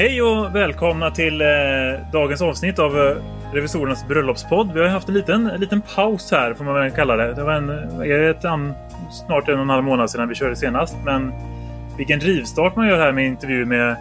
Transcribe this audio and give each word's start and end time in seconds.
Hej 0.00 0.22
och 0.22 0.54
välkomna 0.54 1.10
till 1.10 1.40
eh, 1.40 1.46
dagens 2.12 2.42
avsnitt 2.42 2.78
av 2.78 2.98
eh, 2.98 3.16
Revisorernas 3.52 4.08
bröllopspodd. 4.08 4.72
Vi 4.72 4.80
har 4.80 4.88
haft 4.88 5.08
en 5.08 5.14
liten, 5.14 5.46
en 5.46 5.60
liten 5.60 5.82
paus 5.94 6.30
här 6.30 6.54
får 6.54 6.64
man 6.64 6.74
väl 6.74 6.90
kalla 6.90 7.16
det. 7.16 7.34
Det 7.34 7.44
var 7.44 7.52
en, 7.52 7.70
ett, 8.30 8.44
an, 8.44 8.72
snart 9.26 9.48
en 9.48 9.54
och 9.54 9.60
en 9.60 9.68
halv 9.68 9.84
månad 9.84 10.10
sedan 10.10 10.28
vi 10.28 10.34
körde 10.34 10.56
senast. 10.56 10.96
Men 11.04 11.32
vilken 11.96 12.20
rivstart 12.20 12.76
man 12.76 12.88
gör 12.88 12.98
här 12.98 13.12
med 13.12 13.26
intervju 13.26 13.64
med 13.66 13.96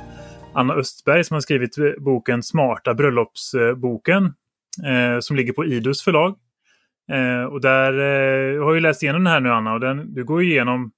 Anna 0.53 0.73
Östberg 0.73 1.23
som 1.23 1.33
har 1.33 1.41
skrivit 1.41 1.77
eh, 1.77 1.85
boken 1.97 2.43
Smarta 2.43 2.93
bröllopsboken. 2.93 4.23
Eh, 4.85 5.19
som 5.19 5.35
ligger 5.35 5.53
på 5.53 5.65
Idus 5.65 6.03
förlag. 6.03 6.35
Eh, 7.11 7.43
och 7.43 7.61
där 7.61 7.93
eh, 7.93 8.63
har 8.63 8.73
ju 8.73 8.79
läst 8.79 9.03
igenom 9.03 9.23
den 9.23 9.33
här 9.33 9.39
nu 9.39 9.49
Anna 9.49 9.73
och 9.73 9.79
den, 9.79 10.13
du 10.13 10.23
går 10.23 10.43
igenom 10.43 10.91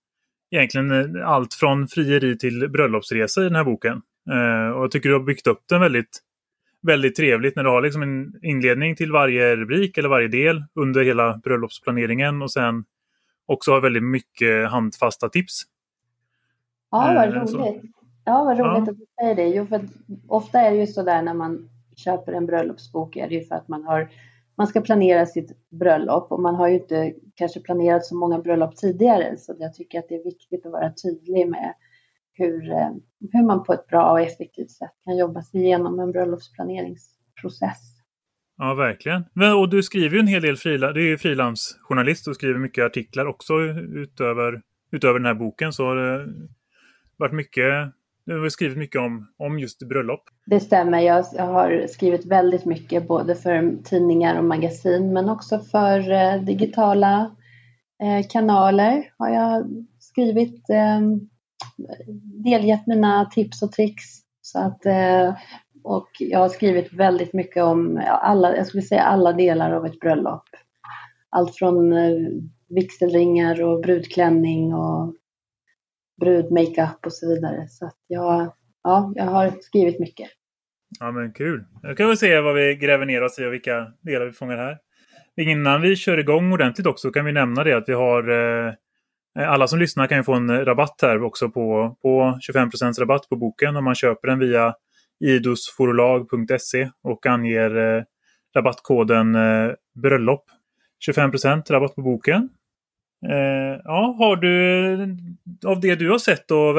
egentligen 0.55 1.15
eh, 1.15 1.29
allt 1.29 1.54
från 1.54 1.88
frieri 1.88 2.38
till 2.38 2.70
bröllopsresa 2.70 3.41
i 3.41 3.43
den 3.43 3.55
här 3.55 3.63
boken. 3.63 4.02
Uh, 4.31 4.70
och 4.70 4.84
jag 4.84 4.91
tycker 4.91 5.09
du 5.09 5.16
har 5.16 5.23
byggt 5.23 5.48
upp 5.48 5.63
den 5.70 5.81
väldigt, 5.81 6.20
väldigt 6.81 7.16
trevligt 7.16 7.55
när 7.55 7.63
du 7.63 7.70
har 7.70 7.81
liksom 7.81 8.02
en 8.02 8.40
inledning 8.41 8.95
till 8.95 9.12
varje 9.12 9.55
rubrik 9.55 9.98
eller 9.98 10.09
varje 10.09 10.27
del 10.27 10.63
under 10.73 11.04
hela 11.04 11.38
bröllopsplaneringen 11.38 12.41
och 12.41 12.52
sen 12.52 12.85
också 13.45 13.71
har 13.71 13.81
väldigt 13.81 14.04
mycket 14.04 14.70
handfasta 14.70 15.30
tips. 15.30 15.62
Ja, 16.91 17.13
vad 17.16 17.27
uh, 17.27 17.34
roligt. 17.34 17.49
Så. 17.49 17.81
Ja, 18.26 18.44
vad 18.44 18.59
roligt 18.59 18.88
ja. 18.88 18.91
att 18.91 18.99
du 18.99 19.05
säger 19.20 19.35
det. 19.35 19.48
Jo, 19.48 19.66
för 19.66 19.81
ofta 20.27 20.59
är 20.62 20.71
det 20.71 20.77
ju 20.77 20.88
så 20.88 21.04
där 21.04 21.21
när 21.21 21.34
man 21.34 21.70
köper 21.95 22.34
en 22.34 22.45
bröllopsbok 22.45 23.16
är 23.16 23.29
det 23.29 23.35
ju 23.35 23.43
för 23.43 23.55
att 23.55 23.68
man 23.68 23.84
har 23.84 24.09
man 24.55 24.68
ska 24.68 24.82
planera 24.82 25.26
sitt 25.26 25.70
bröllop 25.70 26.32
och 26.32 26.41
man 26.41 26.55
har 26.55 26.68
ju 26.68 26.76
inte 26.76 27.13
kanske 27.35 27.59
planerat 27.59 28.05
så 28.05 28.15
många 28.15 28.40
bröllop 28.40 28.76
tidigare 28.76 29.37
så 29.37 29.55
jag 29.59 29.74
tycker 29.74 29.99
att 29.99 30.09
det 30.09 30.15
är 30.15 30.24
viktigt 30.24 30.65
att 30.65 30.71
vara 30.71 30.93
tydlig 31.04 31.49
med 31.49 31.74
hur, 32.34 32.71
eh, 32.71 32.91
hur 33.32 33.46
man 33.46 33.63
på 33.63 33.74
ett 33.74 33.87
bra 33.87 34.12
och 34.12 34.21
effektivt 34.21 34.71
sätt 34.71 34.91
kan 35.05 35.18
jobba 35.18 35.41
sig 35.41 35.62
igenom 35.62 35.99
en 35.99 36.12
bröllopsplaneringsprocess. 36.12 37.91
Ja, 38.57 38.74
verkligen. 38.74 39.24
Och 39.60 39.70
du 39.70 39.84
skriver 39.84 40.15
ju 40.15 40.20
en 40.20 40.27
hel 40.27 40.41
del 40.41 40.57
frilans, 40.57 40.93
du 40.93 41.02
är 41.02 41.09
ju 41.09 41.18
frilansjournalist 41.18 42.27
och 42.27 42.35
skriver 42.35 42.59
mycket 42.59 42.85
artiklar 42.85 43.26
också 43.26 43.54
utöver, 43.96 44.62
utöver 44.91 45.20
den 45.20 45.26
här 45.26 45.34
boken. 45.34 45.74
Så 45.74 45.85
har 45.85 45.96
det 45.96 46.34
varit 47.18 47.34
mycket, 47.34 47.93
du 48.26 48.41
har 48.41 48.49
skrivit 48.49 48.77
mycket 48.77 49.02
om, 49.02 49.27
om 49.37 49.59
just 49.59 49.87
bröllop. 49.87 50.24
Det 50.46 50.59
stämmer. 50.59 50.99
Jag, 50.99 51.24
har 51.24 51.87
skrivit 51.87 52.26
väldigt 52.26 52.65
mycket 52.65 53.07
både 53.07 53.35
för 53.35 53.84
tidningar 53.84 54.37
och 54.37 54.46
magasin 54.46 55.13
men 55.13 55.29
också 55.29 55.59
för 55.59 56.12
eh, 56.12 56.41
digitala 56.41 57.35
eh, 58.04 58.27
kanaler 58.29 59.04
har 59.18 59.29
jag 59.29 59.85
skrivit 59.99 60.70
eh, 60.70 60.99
delgett 62.43 62.87
mina 62.87 63.26
tips 63.26 63.63
och 63.63 63.71
tricks. 63.71 64.03
Så 64.41 64.59
att, 64.59 64.85
eh, 64.85 65.35
och 65.84 66.09
jag 66.19 66.40
har 66.40 66.50
skrivit 66.50 66.94
väldigt 66.94 67.34
mycket 67.34 67.63
om 67.63 68.01
alla, 68.07 68.56
jag 68.56 68.68
skulle 68.68 68.84
säga 68.84 69.01
alla 69.01 69.34
delar 69.34 69.72
av 69.72 69.85
ett 69.85 70.00
bröllop. 70.00 70.44
Allt 71.29 71.56
från 71.56 71.94
eh, 71.94 72.13
vigselringar 72.69 73.62
och 73.62 73.81
brudklänning 73.81 74.74
och 74.74 75.16
brudmakeup 76.22 77.06
och 77.06 77.13
så 77.13 77.28
vidare. 77.28 77.68
Så 77.69 77.85
att 77.85 77.97
jag, 78.07 78.53
ja, 78.84 79.13
jag 79.16 79.25
har 79.25 79.52
skrivit 79.62 80.00
mycket. 80.00 80.29
Ja 81.00 81.12
men 81.12 81.34
kul. 81.34 81.66
Nu 81.84 81.96
kan 81.96 82.09
vi 82.09 82.18
se 82.18 82.40
vad 82.40 82.56
vi 82.56 82.75
gräver 82.75 83.06
ner 83.06 83.24
oss 83.24 83.40
i 83.40 83.46
och 83.46 83.53
vilka 83.53 83.94
delar 84.02 84.25
vi 84.25 84.31
fångar 84.31 84.57
här. 84.57 84.78
Innan 85.38 85.81
vi 85.81 85.96
kör 85.96 86.18
igång 86.18 86.53
ordentligt 86.53 86.88
också 86.88 87.12
kan 87.12 87.25
vi 87.25 87.31
nämna 87.31 87.63
det 87.63 87.78
att 87.78 87.90
vi 87.90 87.94
har 87.94 88.30
Eh, 88.30 88.74
Eh, 89.40 89.52
alla 89.52 89.68
som 89.68 89.80
lyssnar 89.80 90.08
kan 90.08 90.18
ju 90.18 90.24
få 90.24 90.34
en 90.34 90.50
eh, 90.50 90.59
rabatt 90.59 91.00
här 91.02 91.24
också 91.24 91.50
på, 91.50 91.97
på 92.02 92.40
25% 92.52 93.00
rabatt 93.00 93.30
på 93.30 93.36
boken 93.36 93.75
om 93.75 93.84
man 93.84 93.96
köper 93.96 94.28
den 94.28 94.40
via 94.40 94.74
idosforolag.se 95.19 96.90
och 97.03 97.25
anger 97.25 97.78
eh, 97.78 98.03
rabattkoden 98.56 99.36
eh, 99.36 99.72
bröllop. 99.96 100.46
25% 101.08 101.72
rabatt 101.72 101.96
på 101.96 102.02
boken. 102.02 102.50
Eh, 103.30 103.81
ja, 103.84 104.16
har 104.19 104.36
du 104.36 105.18
av 105.66 105.80
det 105.80 105.96
du 105.96 106.09
har 106.09 106.18
sett 106.18 106.52
och 106.52 106.75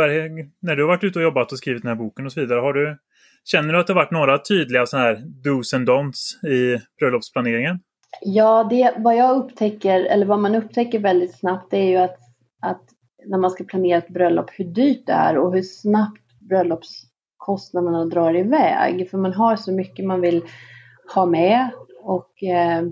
när 0.61 0.77
du 0.77 0.83
har 0.83 0.89
varit 0.89 1.05
ute 1.05 1.19
och 1.19 1.23
jobbat 1.23 1.53
och 1.53 1.59
skrivit 1.59 1.83
den 1.83 1.89
här 1.89 1.97
boken 1.97 2.27
och 2.27 2.33
så 2.33 2.41
vidare, 2.41 2.61
har 2.61 2.73
du, 2.73 2.99
känner 3.45 3.73
du 3.73 3.81
att 3.81 3.87
det 3.87 3.93
har 3.93 4.01
varit 4.01 4.11
några 4.11 4.39
tydliga 4.39 4.87
sådana 4.87 5.07
här 5.07 5.23
dos 5.45 5.75
and 5.75 5.89
don'ts 5.89 6.47
i 6.47 6.81
bröllopsplaneringen? 6.99 7.81
Ja, 8.21 8.67
det, 8.71 8.95
vad 8.99 9.17
jag 9.17 9.37
upptäcker, 9.37 10.01
eller 10.01 10.27
vad 10.27 10.39
man 10.39 10.55
upptäcker 10.55 10.99
väldigt 10.99 11.39
snabbt, 11.39 11.71
det 11.71 11.77
är 11.77 11.91
ju 11.91 11.97
att 11.97 12.19
att 12.63 12.83
när 13.27 13.39
man 13.39 13.51
ska 13.51 13.65
planera 13.65 13.99
ett 13.99 14.09
bröllop 14.09 14.51
hur 14.53 14.65
dyrt 14.65 15.07
det 15.07 15.13
är 15.13 15.39
och 15.39 15.55
hur 15.55 15.63
snabbt 15.63 16.41
bröllopskostnaderna 16.41 18.05
drar 18.05 18.37
iväg. 18.37 19.11
För 19.11 19.19
man 19.19 19.33
har 19.33 19.57
så 19.57 19.73
mycket 19.73 20.05
man 20.05 20.21
vill 20.21 20.45
ha 21.15 21.27
med 21.27 21.71
och 22.03 22.43
eh, 22.43 22.83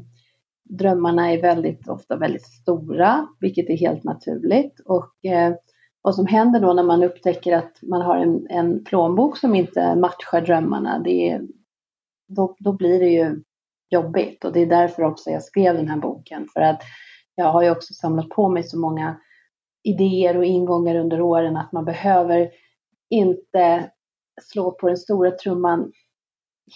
drömmarna 0.65 1.33
är 1.33 1.43
väldigt 1.43 1.89
ofta 1.89 2.17
väldigt 2.17 2.47
stora, 2.47 3.29
vilket 3.41 3.71
är 3.71 3.77
helt 3.77 4.05
naturligt. 4.05 4.81
Och 4.85 5.25
eh, 5.25 5.55
vad 6.03 6.15
som 6.15 6.27
händer 6.27 6.61
då 6.61 6.73
när 6.73 6.83
man 6.83 7.03
upptäcker 7.03 7.57
att 7.57 7.83
man 7.83 8.03
har 8.03 8.17
en, 8.17 8.47
en 8.51 8.85
plånbok 8.85 9.37
som 9.37 9.55
inte 9.55 9.97
matchar 9.97 10.41
drömmarna, 10.41 10.99
det 10.99 11.31
är, 11.31 11.43
då, 12.29 12.57
då 12.59 12.73
blir 12.73 13.01
det 13.01 13.09
ju 13.09 13.43
jobbigt. 13.91 14.45
Och 14.45 14.53
det 14.53 14.61
är 14.61 14.67
därför 14.67 15.03
också 15.03 15.31
jag 15.31 15.43
skrev 15.43 15.77
den 15.77 15.89
här 15.89 15.99
boken. 15.99 16.49
För 16.55 16.61
att 16.61 16.83
jag 17.35 17.53
har 17.53 17.63
ju 17.63 17.71
också 17.71 17.95
samlat 17.95 18.29
på 18.29 18.49
mig 18.49 18.63
så 18.63 18.79
många 18.79 19.17
idéer 19.83 20.37
och 20.37 20.45
ingångar 20.45 20.95
under 20.95 21.21
åren 21.21 21.57
att 21.57 21.73
man 21.73 21.85
behöver 21.85 22.51
inte 23.11 23.91
slå 24.43 24.71
på 24.71 24.89
den 24.89 24.97
stora 24.97 25.31
trumman 25.31 25.93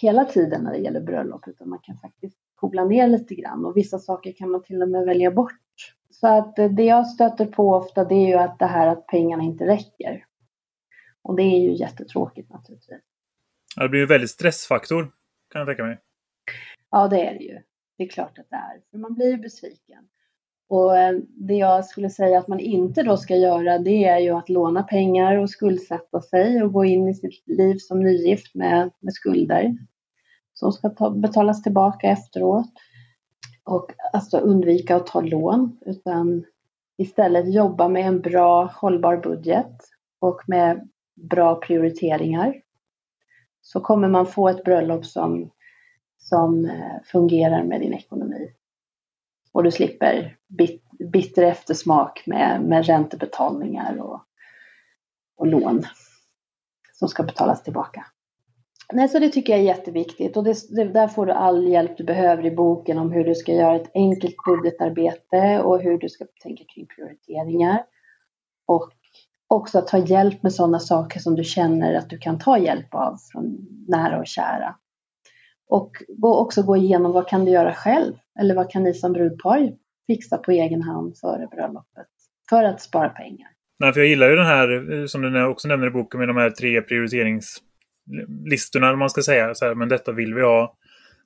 hela 0.01 0.25
tiden 0.25 0.63
när 0.63 0.71
det 0.71 0.77
gäller 0.77 1.01
bröllop 1.01 1.47
utan 1.47 1.69
man 1.69 1.79
kan 1.79 1.97
faktiskt 1.97 2.37
koppla 2.55 2.85
ner 2.85 3.07
lite 3.07 3.35
grann 3.35 3.65
och 3.65 3.77
vissa 3.77 3.99
saker 3.99 4.33
kan 4.33 4.51
man 4.51 4.63
till 4.63 4.81
och 4.81 4.89
med 4.89 5.05
välja 5.05 5.31
bort. 5.31 5.51
Så 6.09 6.27
att 6.27 6.55
det 6.55 6.83
jag 6.83 7.07
stöter 7.07 7.45
på 7.45 7.73
ofta 7.73 8.03
det 8.03 8.15
är 8.15 8.27
ju 8.27 8.33
att 8.35 8.59
det 8.59 8.65
här 8.65 8.87
att 8.87 9.07
pengarna 9.07 9.43
inte 9.43 9.65
räcker. 9.65 10.25
Och 11.21 11.35
det 11.35 11.43
är 11.43 11.59
ju 11.59 11.75
jättetråkigt 11.75 12.49
naturligtvis. 12.49 13.01
Det 13.75 13.89
blir 13.89 13.99
ju 13.99 14.05
väldigt 14.05 14.29
stressfaktor 14.29 15.11
kan 15.51 15.59
jag 15.59 15.67
tänka 15.67 15.83
mig. 15.83 16.01
Ja, 16.91 17.07
det 17.07 17.27
är 17.27 17.33
det 17.33 17.43
ju. 17.43 17.59
Det 17.97 18.03
är 18.03 18.09
klart 18.09 18.39
att 18.39 18.49
det 18.49 18.55
är. 18.55 18.81
För 18.91 18.97
man 18.97 19.13
blir 19.13 19.31
ju 19.31 19.37
besviken. 19.37 20.07
Och 20.67 20.97
eh, 20.97 21.15
det 21.27 21.53
jag 21.53 21.85
skulle 21.85 22.09
säga 22.09 22.39
att 22.39 22.47
man 22.47 22.59
inte 22.59 23.03
då 23.03 23.17
ska 23.17 23.35
göra 23.35 23.77
det 23.77 24.05
är 24.05 24.19
ju 24.19 24.29
att 24.29 24.49
låna 24.49 24.83
pengar 24.83 25.37
och 25.37 25.49
skuldsätta 25.49 26.21
sig 26.21 26.63
och 26.63 26.73
gå 26.73 26.85
in 26.85 27.07
i 27.07 27.13
sitt 27.13 27.47
liv 27.47 27.77
som 27.77 28.03
nygift 28.03 28.55
med, 28.55 28.91
med 28.99 29.13
skulder 29.13 29.75
som 30.55 30.71
ska 30.71 30.89
ta, 30.89 31.09
betalas 31.09 31.63
tillbaka 31.63 32.07
efteråt. 32.07 32.71
Och 33.63 33.91
alltså 34.13 34.37
undvika 34.37 34.95
att 34.95 35.07
ta 35.07 35.21
lån 35.21 35.77
utan 35.85 36.45
istället 36.97 37.53
jobba 37.53 37.87
med 37.87 38.07
en 38.07 38.21
bra 38.21 38.65
hållbar 38.65 39.17
budget 39.17 39.77
och 40.19 40.41
med 40.47 40.89
bra 41.15 41.55
prioriteringar. 41.55 42.61
Så 43.61 43.79
kommer 43.79 44.07
man 44.07 44.25
få 44.25 44.49
ett 44.49 44.63
bröllop 44.63 45.05
som, 45.05 45.51
som 46.17 46.65
eh, 46.65 47.01
fungerar 47.03 47.63
med 47.63 47.81
din 47.81 47.93
ekonomi 47.93 48.54
och 49.55 49.63
du 49.63 49.71
slipper 49.71 50.37
bit, 50.47 50.83
bitter 51.11 51.43
eftersmak 51.43 52.23
med, 52.25 52.61
med 52.61 52.85
räntebetalningar 52.85 53.97
och, 54.01 54.21
och 55.37 55.47
lån 55.47 55.83
som 56.93 57.07
ska 57.07 57.23
betalas 57.23 57.63
tillbaka. 57.63 58.05
Nej, 58.93 59.09
så 59.09 59.19
det 59.19 59.29
tycker 59.29 59.53
jag 59.53 59.59
är 59.59 59.65
jätteviktigt 59.65 60.37
och 60.37 60.43
det, 60.43 60.55
det, 60.69 60.83
där 60.83 61.07
får 61.07 61.25
du 61.25 61.31
all 61.31 61.67
hjälp 61.67 61.97
du 61.97 62.03
behöver 62.03 62.45
i 62.45 62.51
boken 62.51 62.97
om 62.97 63.11
hur 63.11 63.23
du 63.23 63.35
ska 63.35 63.51
göra 63.51 63.75
ett 63.75 63.91
enkelt 63.93 64.35
budgetarbete 64.45 65.61
och 65.61 65.81
hur 65.81 65.97
du 65.97 66.09
ska 66.09 66.25
tänka 66.43 66.63
kring 66.63 66.87
prioriteringar. 66.87 67.83
Och 68.65 68.91
också 69.47 69.79
att 69.79 69.87
ta 69.87 69.97
hjälp 69.97 70.43
med 70.43 70.53
sådana 70.53 70.79
saker 70.79 71.19
som 71.19 71.35
du 71.35 71.43
känner 71.43 71.93
att 71.93 72.09
du 72.09 72.17
kan 72.17 72.39
ta 72.39 72.57
hjälp 72.57 72.95
av 72.95 73.17
från 73.31 73.57
nära 73.87 74.19
och 74.19 74.27
kära. 74.27 74.75
Och 75.69 75.91
också 76.21 76.63
gå 76.63 76.77
igenom 76.77 77.11
vad 77.11 77.27
kan 77.27 77.45
du 77.45 77.51
göra 77.51 77.73
själv? 77.73 78.13
Eller 78.39 78.55
vad 78.55 78.71
kan 78.71 78.83
ni 78.83 78.93
som 78.93 79.13
brudpar 79.13 79.71
fixa 80.07 80.37
på 80.37 80.51
egen 80.51 80.81
hand 80.81 81.17
före 81.17 81.47
bröllopet? 81.47 82.07
För 82.49 82.63
att 82.63 82.81
spara 82.81 83.09
pengar. 83.09 83.47
Nej, 83.79 83.93
för 83.93 83.99
jag 83.99 84.09
gillar 84.09 84.29
ju 84.29 84.35
den 84.35 84.45
här, 84.45 85.07
som 85.07 85.21
du 85.21 85.45
också 85.45 85.67
nämner 85.67 85.87
i 85.87 85.91
boken, 85.91 86.19
med 86.19 86.27
de 86.27 86.37
här 86.37 86.49
tre 86.49 86.81
prioriteringslistorna, 86.81 88.95
man 88.95 89.09
ska 89.09 89.21
säga. 89.21 89.55
Så 89.55 89.65
här, 89.65 89.75
men 89.75 89.89
detta 89.89 90.11
vill 90.11 90.33
vi 90.33 90.41
ha. 90.41 90.77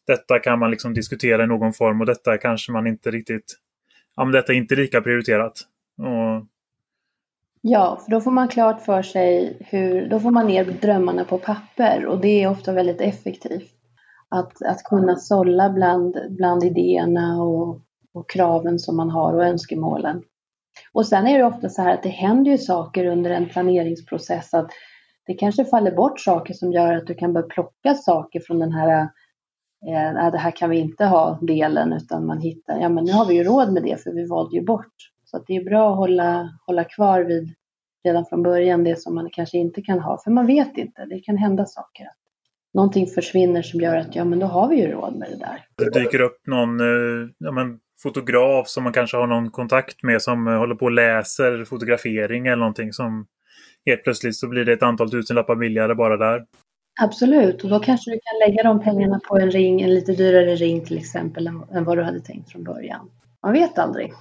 Detta 0.08 0.40
kan 0.40 0.60
man 0.60 0.72
liksom 0.72 0.94
diskutera 0.94 1.44
i 1.44 1.48
någon 1.48 1.74
form 1.74 2.02
och 2.02 2.08
detta 2.08 2.38
kanske 2.38 2.72
man 2.72 2.88
inte 2.88 3.12
riktigt... 3.12 3.56
Ja, 4.16 4.26
men 4.26 4.32
detta 4.32 4.54
är 4.54 4.58
inte 4.58 4.76
lika 4.76 5.02
prioriterat. 5.02 5.54
Och... 5.98 6.46
Ja, 7.62 8.02
för 8.06 8.12
då 8.12 8.22
får 8.22 8.32
man 8.32 8.48
klart 8.48 8.82
för 8.82 9.02
sig 9.02 9.58
hur... 9.60 10.10
Då 10.10 10.20
får 10.20 10.32
man 10.32 10.48
ner 10.48 10.66
drömmarna 10.66 11.24
på 11.24 11.38
papper 11.38 12.06
och 12.06 12.22
det 12.22 12.44
är 12.44 12.50
ofta 12.50 12.74
väldigt 12.74 13.02
effektivt 13.02 13.74
att, 14.30 14.62
att 14.62 14.84
kunna 14.84 15.16
sålla 15.16 15.70
bland, 15.70 16.18
bland 16.30 16.64
idéerna 16.64 17.42
och, 17.42 17.82
och 18.14 18.30
kraven 18.30 18.80
som 18.80 18.98
man 18.98 19.10
har 19.10 19.34
och 19.34 19.46
önskemålen. 19.46 20.24
Och 20.94 21.06
sen 21.06 21.28
är 21.28 21.38
det 21.38 21.46
ofta 21.46 21.70
så 21.70 21.82
här 21.82 21.94
att 21.94 22.04
det 22.04 22.10
händer 22.10 22.52
ju 22.52 22.58
saker 22.58 23.06
under 23.06 23.30
en 23.30 23.50
planeringsprocess. 23.50 24.54
att 24.54 24.72
det 25.26 25.34
kanske 25.34 25.66
faller 25.66 25.92
bort 25.92 26.20
saker 26.20 26.54
som 26.54 26.72
gör 26.72 26.94
att 26.94 27.08
du 27.08 27.14
kan 27.14 27.34
börja 27.34 27.48
plocka 27.48 27.96
saker 27.96 28.40
från 28.40 28.60
den 28.60 28.72
här 28.72 29.10
eh, 29.88 30.26
äh, 30.26 30.32
det 30.32 30.38
här 30.38 30.52
kan 30.52 30.70
vi 30.70 30.78
inte 30.78 31.06
ha 31.06 31.40
delen 31.42 31.94
utan 31.94 32.26
man 32.26 32.42
hittar, 32.42 32.80
ja 32.80 32.90
men 32.90 33.04
nu 33.04 33.12
har 33.12 33.26
vi 33.26 33.34
ju 33.34 33.44
råd 33.44 33.74
med 33.74 33.84
det 33.84 34.04
för 34.04 34.12
vi 34.12 34.28
valde 34.28 34.56
ju 34.56 34.66
bort. 34.66 34.94
Så 35.26 35.38
att 35.38 35.48
det 35.48 35.56
är 35.56 35.64
bra 35.64 35.92
att 35.92 35.98
hålla, 35.98 36.50
hålla 36.66 36.84
kvar 36.84 37.22
vid 37.22 37.56
redan 38.04 38.26
från 38.26 38.44
början 38.44 38.84
det 38.84 39.00
som 39.00 39.16
man 39.16 39.30
kanske 39.32 39.58
inte 39.58 39.82
kan 39.82 40.00
ha. 40.00 40.18
För 40.24 40.32
man 40.32 40.48
vet 40.48 40.78
inte, 40.78 41.06
det 41.06 41.20
kan 41.20 41.38
hända 41.38 41.66
saker. 41.66 42.08
Någonting 42.74 43.08
försvinner 43.08 43.62
som 43.62 43.80
gör 43.80 43.96
att 43.98 44.16
ja 44.16 44.26
men 44.26 44.40
då 44.40 44.46
har 44.46 44.70
vi 44.70 44.76
ju 44.76 44.88
råd 44.92 45.16
med 45.16 45.30
det 45.30 45.38
där. 45.38 45.66
Det 45.78 46.00
dyker 46.00 46.22
upp 46.22 46.48
någon 46.48 46.80
eh, 46.80 47.30
ja, 47.38 47.52
men, 47.52 47.80
fotograf 48.04 48.68
som 48.68 48.84
man 48.84 48.94
kanske 48.94 49.18
har 49.18 49.28
någon 49.28 49.52
kontakt 49.52 50.04
med 50.04 50.22
som 50.22 50.48
eh, 50.48 50.58
håller 50.58 50.76
på 50.76 50.86
och 50.86 50.92
läser 50.92 51.66
fotografering 51.66 52.48
eller 52.48 52.58
någonting 52.60 52.94
som 52.94 53.26
helt 53.86 54.04
plötsligt 54.04 54.36
så 54.36 54.48
blir 54.48 54.66
det 54.66 54.74
ett 54.74 54.84
antal 54.84 55.12
tusenlappar 55.12 55.56
billigare 55.56 55.96
bara 55.96 56.18
där. 56.18 56.46
Absolut, 57.02 57.64
och 57.64 57.70
då 57.70 57.80
kanske 57.80 58.12
du 58.12 58.20
kan 58.24 58.50
lägga 58.50 58.64
de 58.64 58.84
pengarna 58.84 59.20
på 59.28 59.38
en 59.38 59.52
ring, 59.52 59.82
en 59.82 59.94
lite 59.94 60.12
dyrare 60.12 60.56
ring 60.56 60.86
till 60.86 60.98
exempel 60.98 61.48
än 61.48 61.84
vad 61.84 61.98
du 61.98 62.04
hade 62.04 62.20
tänkt 62.20 62.52
från 62.52 62.64
början. 62.64 63.10
Man 63.44 63.54
vet 63.54 63.80
aldrig 63.80 64.14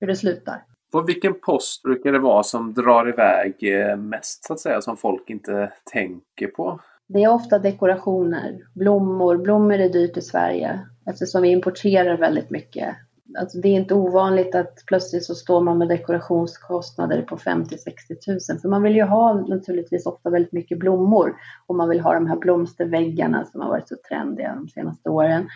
hur 0.00 0.06
det 0.06 0.16
slutar. 0.16 0.62
På 0.92 1.02
vilken 1.02 1.40
post 1.40 1.82
brukar 1.82 2.12
det 2.12 2.18
vara 2.18 2.42
som 2.42 2.74
drar 2.74 3.08
iväg 3.08 3.54
eh, 3.62 3.96
mest 3.96 4.44
så 4.44 4.52
att 4.52 4.60
säga, 4.60 4.80
som 4.80 4.96
folk 4.96 5.30
inte 5.30 5.72
tänker 5.92 6.46
på? 6.46 6.80
Det 7.12 7.22
är 7.22 7.28
ofta 7.28 7.58
dekorationer, 7.58 8.58
blommor. 8.74 9.36
Blommor 9.36 9.74
är 9.74 9.88
dyrt 9.88 10.16
i 10.16 10.20
Sverige 10.20 10.80
eftersom 11.06 11.42
vi 11.42 11.48
importerar 11.48 12.16
väldigt 12.16 12.50
mycket. 12.50 12.96
Alltså 13.38 13.58
det 13.58 13.68
är 13.68 13.72
inte 13.72 13.94
ovanligt 13.94 14.54
att 14.54 14.82
plötsligt 14.86 15.24
så 15.24 15.34
står 15.34 15.60
man 15.60 15.78
med 15.78 15.88
dekorationskostnader 15.88 17.22
på 17.22 17.36
50-60 17.36 18.52
000. 18.52 18.60
För 18.60 18.68
man 18.68 18.82
vill 18.82 18.96
ju 18.96 19.02
ha 19.02 19.34
naturligtvis 19.34 20.06
ofta 20.06 20.30
väldigt 20.30 20.52
mycket 20.52 20.78
blommor 20.78 21.36
och 21.66 21.74
man 21.74 21.88
vill 21.88 22.00
ha 22.00 22.14
de 22.14 22.26
här 22.26 22.36
blomsterväggarna 22.36 23.44
som 23.44 23.60
har 23.60 23.68
varit 23.68 23.88
så 23.88 23.96
trendiga 24.08 24.54
de 24.54 24.68
senaste 24.68 25.10
åren. 25.10 25.48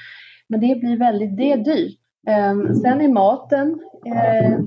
Men 0.48 0.60
det 0.60 0.80
blir 0.80 0.98
väldigt, 0.98 1.36
det 1.36 1.52
är 1.52 1.56
dyrt. 1.56 1.98
Ehm, 2.26 2.74
sen 2.74 3.00
är 3.00 3.08
maten, 3.08 3.80
eh, 4.06 4.58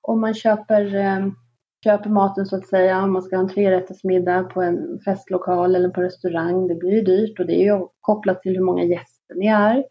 om 0.00 0.20
man 0.20 0.34
köper, 0.34 0.94
ehm, 0.94 1.34
köper 1.84 2.10
maten 2.10 2.46
så 2.46 2.56
att 2.56 2.66
säga, 2.66 3.02
om 3.02 3.12
man 3.12 3.22
ska 3.22 3.36
ha 3.36 3.42
en 3.42 3.48
trerättersmiddag 3.48 4.42
på 4.42 4.62
en 4.62 5.00
festlokal 5.04 5.74
eller 5.74 5.88
på 5.88 6.02
restaurang, 6.02 6.68
det 6.68 6.74
blir 6.74 6.92
ju 6.92 7.02
dyrt 7.02 7.40
och 7.40 7.46
det 7.46 7.54
är 7.54 7.64
ju 7.64 7.86
kopplat 8.00 8.42
till 8.42 8.56
hur 8.56 8.64
många 8.64 8.84
gäster 8.84 9.34
ni 9.34 9.46
är. 9.46 9.84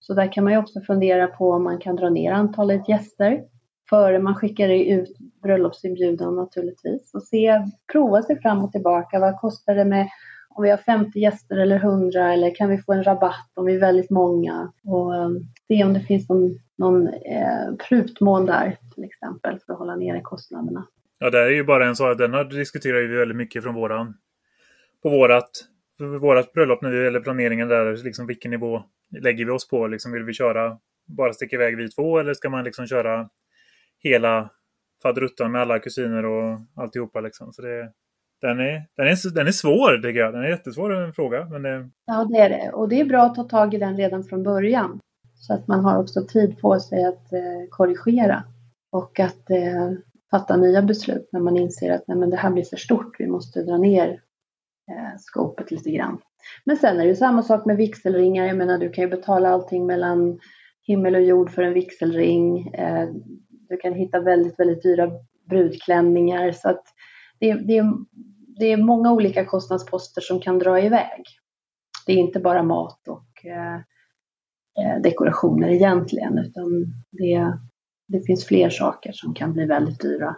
Så 0.00 0.14
där 0.14 0.32
kan 0.32 0.44
man 0.44 0.52
ju 0.52 0.58
också 0.58 0.80
fundera 0.80 1.26
på 1.26 1.50
om 1.50 1.64
man 1.64 1.78
kan 1.78 1.96
dra 1.96 2.10
ner 2.10 2.32
antalet 2.32 2.88
gäster 2.88 3.44
före 3.90 4.18
man 4.18 4.34
skickar 4.34 4.68
ut 4.68 5.18
bröllopsinbjudan 5.42 6.36
naturligtvis 6.36 7.14
och 7.14 7.22
se, 7.22 7.62
prova 7.92 8.22
sig 8.22 8.40
fram 8.40 8.64
och 8.64 8.72
tillbaka. 8.72 9.20
Vad 9.20 9.40
kostar 9.40 9.74
det 9.74 9.84
med 9.84 10.08
om 10.54 10.62
vi 10.62 10.70
har 10.70 10.76
50 10.76 11.18
gäster 11.18 11.56
eller 11.56 11.76
100 11.76 12.32
eller 12.32 12.54
kan 12.54 12.70
vi 12.70 12.78
få 12.78 12.92
en 12.92 13.04
rabatt 13.04 13.50
om 13.54 13.66
vi 13.66 13.74
är 13.74 13.80
väldigt 13.80 14.10
många 14.10 14.72
och 14.84 15.16
ehm, 15.16 15.38
se 15.68 15.84
om 15.84 15.94
det 15.94 16.00
finns 16.00 16.28
någon, 16.28 16.58
någon 16.78 17.08
eh, 17.08 17.74
prutmån 17.88 18.46
där 18.46 18.78
till 18.94 19.04
exempel 19.04 19.58
för 19.66 19.72
att 19.72 19.78
hålla 19.78 19.96
nere 19.96 20.20
kostnaderna. 20.20 20.86
Ja, 21.18 21.30
det 21.30 21.40
är 21.40 21.50
ju 21.50 21.64
bara 21.64 21.86
en 21.86 21.96
sak. 21.96 22.18
Den 22.18 22.48
diskuterar 22.48 23.00
vi 23.00 23.16
väldigt 23.16 23.36
mycket 23.36 23.62
från 23.62 23.74
våran, 23.74 24.14
på 25.02 25.10
vårat, 25.10 25.50
vårat 26.20 26.52
bröllop 26.52 26.82
när 26.82 26.90
det 26.90 27.04
gäller 27.04 27.20
planeringen 27.20 27.68
där. 27.68 28.04
Liksom 28.04 28.26
vilken 28.26 28.50
nivå 28.50 28.82
lägger 29.20 29.44
vi 29.44 29.50
oss 29.50 29.68
på? 29.68 29.86
Liksom, 29.86 30.12
vill 30.12 30.24
vi 30.24 30.32
köra 30.32 30.78
bara 31.06 31.32
sticka 31.32 31.56
iväg 31.56 31.76
vi 31.76 31.90
två 31.90 32.18
eller 32.18 32.34
ska 32.34 32.50
man 32.50 32.64
liksom 32.64 32.86
köra 32.86 33.28
hela 33.98 34.50
faderuttan 35.02 35.52
med 35.52 35.60
alla 35.60 35.78
kusiner 35.78 36.24
och 36.24 36.60
alltihopa 36.76 37.20
liksom? 37.20 37.52
Så 37.52 37.62
det, 37.62 37.92
den 38.42 38.60
är, 38.60 38.86
den, 38.96 39.06
är, 39.06 39.34
den 39.34 39.46
är 39.46 39.52
svår 39.52 39.96
tycker 39.96 40.20
jag. 40.20 40.34
Den 40.34 40.42
är 40.42 40.48
jättesvår 40.48 40.94
en 40.94 41.12
fråga. 41.12 41.48
Men 41.50 41.62
det... 41.62 41.88
Ja, 42.06 42.28
det 42.30 42.38
är 42.38 42.50
det. 42.50 42.70
Och 42.72 42.88
det 42.88 43.00
är 43.00 43.04
bra 43.04 43.22
att 43.22 43.34
ta 43.34 43.44
tag 43.44 43.74
i 43.74 43.78
den 43.78 43.96
redan 43.96 44.24
från 44.24 44.42
början. 44.42 45.00
Så 45.34 45.54
att 45.54 45.68
man 45.68 45.84
har 45.84 45.98
också 45.98 46.26
tid 46.26 46.58
på 46.60 46.80
sig 46.80 47.04
att 47.04 47.32
eh, 47.32 47.68
korrigera 47.70 48.44
och 48.92 49.20
att 49.20 49.50
eh, 49.50 49.92
fatta 50.30 50.56
nya 50.56 50.82
beslut 50.82 51.28
när 51.32 51.40
man 51.40 51.56
inser 51.56 51.90
att 51.90 52.04
nej, 52.06 52.18
men 52.18 52.30
det 52.30 52.36
här 52.36 52.50
blir 52.50 52.64
för 52.64 52.76
stort. 52.76 53.16
Vi 53.18 53.26
måste 53.26 53.62
dra 53.62 53.76
ner 53.76 54.08
eh, 54.90 55.18
skopet 55.18 55.70
lite 55.70 55.90
grann. 55.90 56.18
Men 56.64 56.76
sen 56.76 57.00
är 57.00 57.06
det 57.06 57.16
samma 57.16 57.42
sak 57.42 57.66
med 57.66 57.76
vigselringar. 57.76 58.46
Jag 58.46 58.56
menar, 58.56 58.78
du 58.78 58.90
kan 58.90 59.04
ju 59.04 59.10
betala 59.10 59.48
allting 59.48 59.86
mellan 59.86 60.38
himmel 60.86 61.14
och 61.14 61.22
jord 61.22 61.50
för 61.50 61.62
en 61.62 61.74
vigselring. 61.74 62.68
Eh, 62.74 63.08
du 63.68 63.76
kan 63.76 63.94
hitta 63.94 64.20
väldigt, 64.20 64.60
väldigt 64.60 64.82
dyra 64.82 65.10
brudklänningar. 65.48 66.52
Så 66.52 66.68
att 66.68 66.84
det, 67.38 67.52
det, 67.52 67.82
det 68.62 68.72
är 68.72 68.76
många 68.76 69.12
olika 69.12 69.44
kostnadsposter 69.44 70.20
som 70.20 70.40
kan 70.40 70.58
dra 70.58 70.80
iväg. 70.80 71.24
Det 72.06 72.12
är 72.12 72.16
inte 72.16 72.40
bara 72.40 72.62
mat 72.62 73.08
och 73.08 73.46
eh, 73.46 73.74
eh, 74.78 75.02
dekorationer 75.02 75.68
egentligen, 75.68 76.38
utan 76.38 76.86
det, 77.10 77.58
det 78.08 78.26
finns 78.26 78.46
fler 78.46 78.70
saker 78.70 79.12
som 79.12 79.34
kan 79.34 79.52
bli 79.52 79.66
väldigt 79.66 80.00
dyra. 80.00 80.36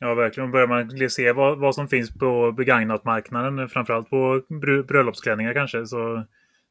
Ja, 0.00 0.14
verkligen. 0.14 0.50
Börjar 0.50 0.66
man 0.66 1.10
se 1.10 1.32
vad, 1.32 1.58
vad 1.58 1.74
som 1.74 1.88
finns 1.88 2.14
på 2.14 2.52
begagnatmarknaden, 2.52 3.68
framförallt 3.68 4.10
på 4.10 4.42
bröllopsklänningar 4.88 5.54
kanske, 5.54 5.86
så 5.86 6.24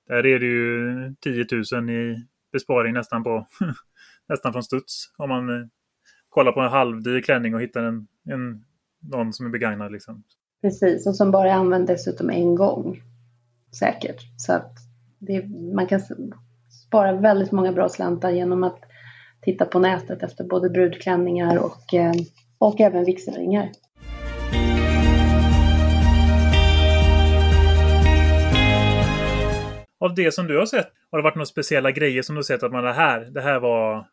där 0.07 0.25
är 0.25 0.39
det 0.39 0.45
ju 0.45 1.15
10 1.19 1.45
000 1.79 1.89
i 1.89 2.27
besparing 2.51 2.94
nästan 2.94 3.24
på 3.24 3.47
nästan 4.29 4.53
från 4.53 4.63
studs. 4.63 5.13
Om 5.18 5.29
man 5.29 5.69
kollar 6.29 6.51
på 6.51 6.59
en 6.59 6.71
halvdyr 6.71 7.21
klänning 7.21 7.56
och 7.56 7.62
hittar 7.62 7.83
en, 7.83 8.07
en, 8.29 8.65
någon 9.12 9.33
som 9.33 9.45
är 9.45 9.50
begagnad. 9.50 9.91
Liksom. 9.91 10.24
Precis, 10.63 11.07
och 11.07 11.15
som 11.15 11.31
bara 11.31 11.50
är 11.50 11.54
använd 11.54 11.88
dessutom 11.88 12.30
en 12.30 12.56
gång. 12.56 13.01
Säkert. 13.80 14.21
Så 14.38 14.54
att 14.54 14.71
det, 15.19 15.45
man 15.75 15.88
kan 15.88 16.01
spara 16.88 17.13
väldigt 17.13 17.51
många 17.51 17.71
bra 17.71 17.89
slantar 17.89 18.30
genom 18.30 18.63
att 18.63 18.80
titta 19.42 19.65
på 19.65 19.80
nätet 19.80 20.24
efter 20.24 20.44
både 20.44 20.69
brudklänningar 20.69 21.57
och, 21.57 21.94
eh, 21.94 22.13
och 22.57 22.81
även 22.81 23.06
vigselringar. 23.06 23.71
Av 30.00 30.15
det 30.15 30.34
som 30.34 30.48
du 30.48 30.58
har 30.58 30.65
sett, 30.65 30.89
har 31.12 31.17
det 31.17 31.24
varit 31.24 31.36
några 31.36 31.46
speciella 31.46 31.91
grejer 31.91 32.22
som 32.22 32.36
du 32.36 32.43
sett 32.43 32.63
att 32.63 32.72
man 32.72 32.84
det 32.84 32.93
här, 32.93 33.20
det 33.20 33.41
här 33.41 33.60
var, 33.60 34.08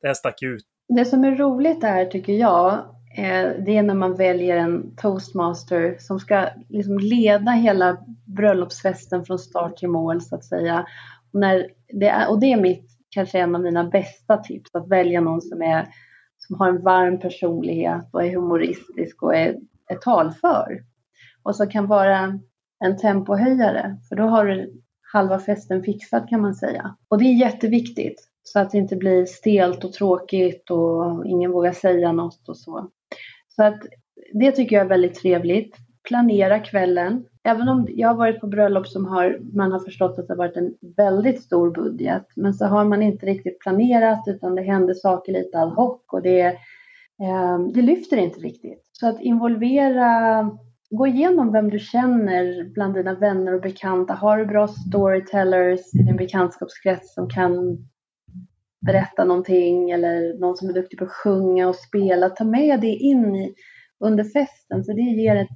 det 0.00 0.06
här 0.06 0.14
stack 0.14 0.42
ut? 0.42 0.64
Det 0.88 1.04
som 1.04 1.24
är 1.24 1.36
roligt 1.36 1.80
där 1.80 2.06
tycker 2.06 2.32
jag, 2.32 2.84
Eh, 3.14 3.50
det 3.64 3.76
är 3.76 3.82
när 3.82 3.94
man 3.94 4.14
väljer 4.14 4.56
en 4.56 4.96
toastmaster 4.96 5.96
som 5.98 6.20
ska 6.20 6.48
liksom 6.68 6.98
leda 6.98 7.50
hela 7.50 7.98
bröllopsfesten 8.26 9.24
från 9.24 9.38
start 9.38 9.76
till 9.76 9.88
mål 9.88 10.20
så 10.20 10.34
att 10.34 10.44
säga. 10.44 10.86
Och, 11.32 11.40
när 11.40 11.66
det 11.88 12.08
är, 12.08 12.30
och 12.30 12.40
det 12.40 12.52
är 12.52 12.60
mitt, 12.60 12.90
kanske 13.10 13.38
en 13.38 13.54
av 13.54 13.60
mina 13.60 13.84
bästa 13.84 14.36
tips, 14.36 14.74
att 14.74 14.88
välja 14.88 15.20
någon 15.20 15.42
som, 15.42 15.62
är, 15.62 15.88
som 16.38 16.58
har 16.58 16.68
en 16.68 16.82
varm 16.82 17.20
personlighet 17.20 18.08
och 18.12 18.24
är 18.24 18.34
humoristisk 18.34 19.22
och 19.22 19.36
är, 19.36 19.56
är 19.88 19.96
talför. 19.96 20.82
Och 21.42 21.56
som 21.56 21.68
kan 21.68 21.86
vara 21.86 22.40
en 22.84 22.98
tempohöjare, 22.98 23.96
för 24.08 24.16
då 24.16 24.22
har 24.22 24.46
du 24.46 24.82
halva 25.12 25.38
festen 25.38 25.82
fixad 25.82 26.28
kan 26.28 26.40
man 26.40 26.54
säga. 26.54 26.96
Och 27.08 27.18
det 27.18 27.24
är 27.24 27.34
jätteviktigt 27.34 28.31
så 28.42 28.58
att 28.58 28.70
det 28.70 28.78
inte 28.78 28.96
blir 28.96 29.26
stelt 29.26 29.84
och 29.84 29.92
tråkigt 29.92 30.70
och 30.70 31.26
ingen 31.26 31.52
vågar 31.52 31.72
säga 31.72 32.12
något 32.12 32.48
och 32.48 32.56
så. 32.56 32.90
Så 33.48 33.64
att 33.64 33.82
det 34.32 34.52
tycker 34.52 34.76
jag 34.76 34.84
är 34.84 34.88
väldigt 34.88 35.14
trevligt. 35.14 35.76
Planera 36.08 36.58
kvällen. 36.58 37.24
Även 37.44 37.68
om 37.68 37.86
jag 37.90 38.08
har 38.08 38.14
varit 38.14 38.40
på 38.40 38.46
bröllop 38.46 38.88
som 38.88 39.06
har, 39.06 39.38
man 39.52 39.72
har 39.72 39.80
förstått 39.80 40.18
att 40.18 40.26
det 40.26 40.32
har 40.32 40.38
varit 40.38 40.56
en 40.56 40.74
väldigt 40.96 41.42
stor 41.42 41.70
budget, 41.70 42.26
men 42.36 42.54
så 42.54 42.64
har 42.66 42.84
man 42.84 43.02
inte 43.02 43.26
riktigt 43.26 43.58
planerat 43.58 44.24
utan 44.26 44.54
det 44.54 44.62
händer 44.62 44.94
saker 44.94 45.32
lite 45.32 45.58
ad 45.58 45.74
hoc 45.74 46.00
och 46.12 46.22
det, 46.22 46.46
eh, 47.22 47.58
det 47.74 47.82
lyfter 47.82 48.16
inte 48.16 48.40
riktigt. 48.40 48.88
Så 48.92 49.08
att 49.08 49.20
involvera 49.20 50.50
gå 50.90 51.06
igenom 51.06 51.52
vem 51.52 51.70
du 51.70 51.78
känner 51.78 52.72
bland 52.74 52.94
dina 52.94 53.14
vänner 53.14 53.54
och 53.54 53.60
bekanta. 53.60 54.14
Har 54.14 54.38
du 54.38 54.46
bra 54.46 54.68
storytellers 54.68 55.94
i 55.94 56.02
din 56.02 56.16
bekantskapskrets 56.16 57.14
som 57.14 57.28
kan 57.28 57.78
berätta 58.82 59.24
någonting 59.24 59.90
eller 59.90 60.38
någon 60.38 60.56
som 60.56 60.68
är 60.68 60.72
duktig 60.72 60.98
på 60.98 61.04
att 61.04 61.12
sjunga 61.12 61.68
och 61.68 61.76
spela. 61.76 62.30
Ta 62.30 62.44
med 62.44 62.80
det 62.80 62.86
in 62.86 63.36
i, 63.36 63.54
under 64.04 64.24
festen 64.24 64.84
för 64.84 64.94
det 64.94 65.22
ger 65.22 65.36
ett, 65.36 65.48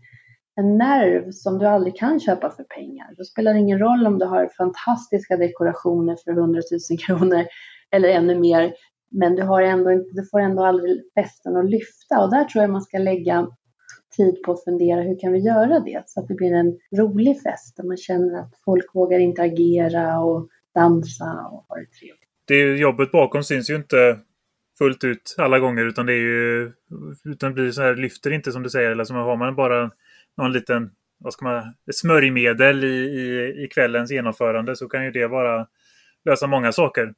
en 0.56 0.78
nerv 0.78 1.30
som 1.30 1.58
du 1.58 1.66
aldrig 1.66 1.96
kan 1.96 2.20
köpa 2.20 2.50
för 2.50 2.64
pengar. 2.64 3.14
Då 3.16 3.24
spelar 3.24 3.52
det 3.52 3.58
ingen 3.60 3.78
roll 3.78 4.06
om 4.06 4.18
du 4.18 4.26
har 4.26 4.50
fantastiska 4.56 5.36
dekorationer 5.36 6.16
för 6.24 6.30
100 6.30 6.60
000 6.90 6.98
kronor 7.06 7.44
eller 7.90 8.08
ännu 8.08 8.38
mer. 8.38 8.72
Men 9.10 9.34
du, 9.34 9.42
har 9.42 9.62
ändå, 9.62 9.90
du 9.90 10.26
får 10.30 10.40
ändå 10.40 10.64
aldrig 10.64 11.02
festen 11.14 11.56
att 11.56 11.70
lyfta 11.70 12.24
och 12.24 12.30
där 12.30 12.44
tror 12.44 12.62
jag 12.62 12.70
man 12.70 12.82
ska 12.82 12.98
lägga 12.98 13.48
tid 14.16 14.42
på 14.42 14.52
att 14.52 14.64
fundera 14.64 15.02
hur 15.02 15.18
kan 15.18 15.32
vi 15.32 15.38
göra 15.38 15.80
det 15.80 16.02
så 16.06 16.20
att 16.20 16.28
det 16.28 16.34
blir 16.34 16.52
en 16.52 16.78
rolig 16.96 17.42
fest 17.42 17.76
där 17.76 17.84
man 17.84 17.96
känner 17.96 18.40
att 18.40 18.54
folk 18.64 18.94
vågar 18.94 19.18
interagera 19.18 20.20
och 20.20 20.48
dansa 20.74 21.48
och 21.50 21.64
ha 21.68 21.76
det 21.76 21.86
trevligt. 22.00 22.25
Det 22.46 22.76
jobbet 22.76 23.12
bakom 23.12 23.42
syns 23.42 23.70
ju 23.70 23.76
inte 23.76 24.18
fullt 24.78 25.04
ut 25.04 25.34
alla 25.38 25.58
gånger 25.58 25.84
utan 25.84 26.06
det 26.06 26.12
är 26.12 26.18
ju 26.18 26.72
utan 27.24 27.54
blir 27.54 27.70
så 27.70 27.82
här 27.82 27.94
lyfter 27.94 28.30
inte 28.30 28.52
som 28.52 28.62
du 28.62 28.70
säger 28.70 28.90
eller 28.90 29.04
så 29.04 29.14
har 29.14 29.36
man 29.36 29.54
bara 29.54 29.90
någon 30.36 30.52
liten 30.52 30.90
vad 31.18 31.32
ska 31.32 31.44
man, 31.44 31.74
smörjmedel 31.92 32.84
i, 32.84 32.96
i, 32.96 33.64
i 33.64 33.68
kvällens 33.68 34.10
genomförande 34.10 34.76
så 34.76 34.88
kan 34.88 35.04
ju 35.04 35.10
det 35.10 35.26
vara 35.26 35.66
lösa 36.24 36.46
många 36.46 36.72
saker. 36.72 37.14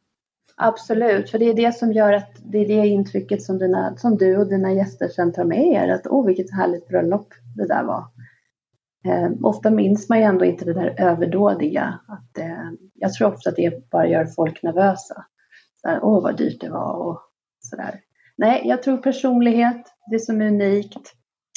Absolut, 0.56 1.30
för 1.30 1.38
det 1.38 1.44
är 1.44 1.54
det 1.54 1.74
som 1.74 1.92
gör 1.92 2.12
att 2.12 2.32
det 2.52 2.58
är 2.58 2.68
det 2.68 2.86
intrycket 2.86 3.42
som, 3.42 3.58
dina, 3.58 3.96
som 3.96 4.16
du 4.16 4.36
och 4.36 4.46
dina 4.46 4.72
gäster 4.72 5.08
sen 5.08 5.32
tar 5.32 5.44
med 5.44 5.66
er. 5.66 5.88
Att 5.88 6.06
åh, 6.06 6.26
vilket 6.26 6.52
härligt 6.52 6.88
bröllop 6.88 7.28
det 7.56 7.66
där 7.66 7.84
var. 7.84 8.04
Eh, 9.08 9.30
ofta 9.42 9.70
minns 9.70 10.08
man 10.08 10.18
ju 10.18 10.24
ändå 10.24 10.44
inte 10.44 10.64
det 10.64 10.74
där 10.74 10.94
överdådiga. 10.98 12.00
Att, 12.08 12.38
eh, 12.38 12.70
jag 12.94 13.12
tror 13.12 13.34
ofta 13.34 13.50
att 13.50 13.56
det 13.56 13.90
bara 13.90 14.08
gör 14.08 14.26
folk 14.26 14.62
nervösa. 14.62 15.24
Så 15.76 15.98
åh, 16.02 16.22
vad 16.22 16.36
dyrt 16.36 16.60
det 16.60 16.70
var 16.70 16.94
och 16.94 17.20
sådär. 17.60 18.00
Nej, 18.36 18.62
jag 18.64 18.82
tror 18.82 18.96
personlighet, 18.96 19.86
det 20.10 20.18
som 20.18 20.42
är 20.42 20.46
unikt, 20.46 21.14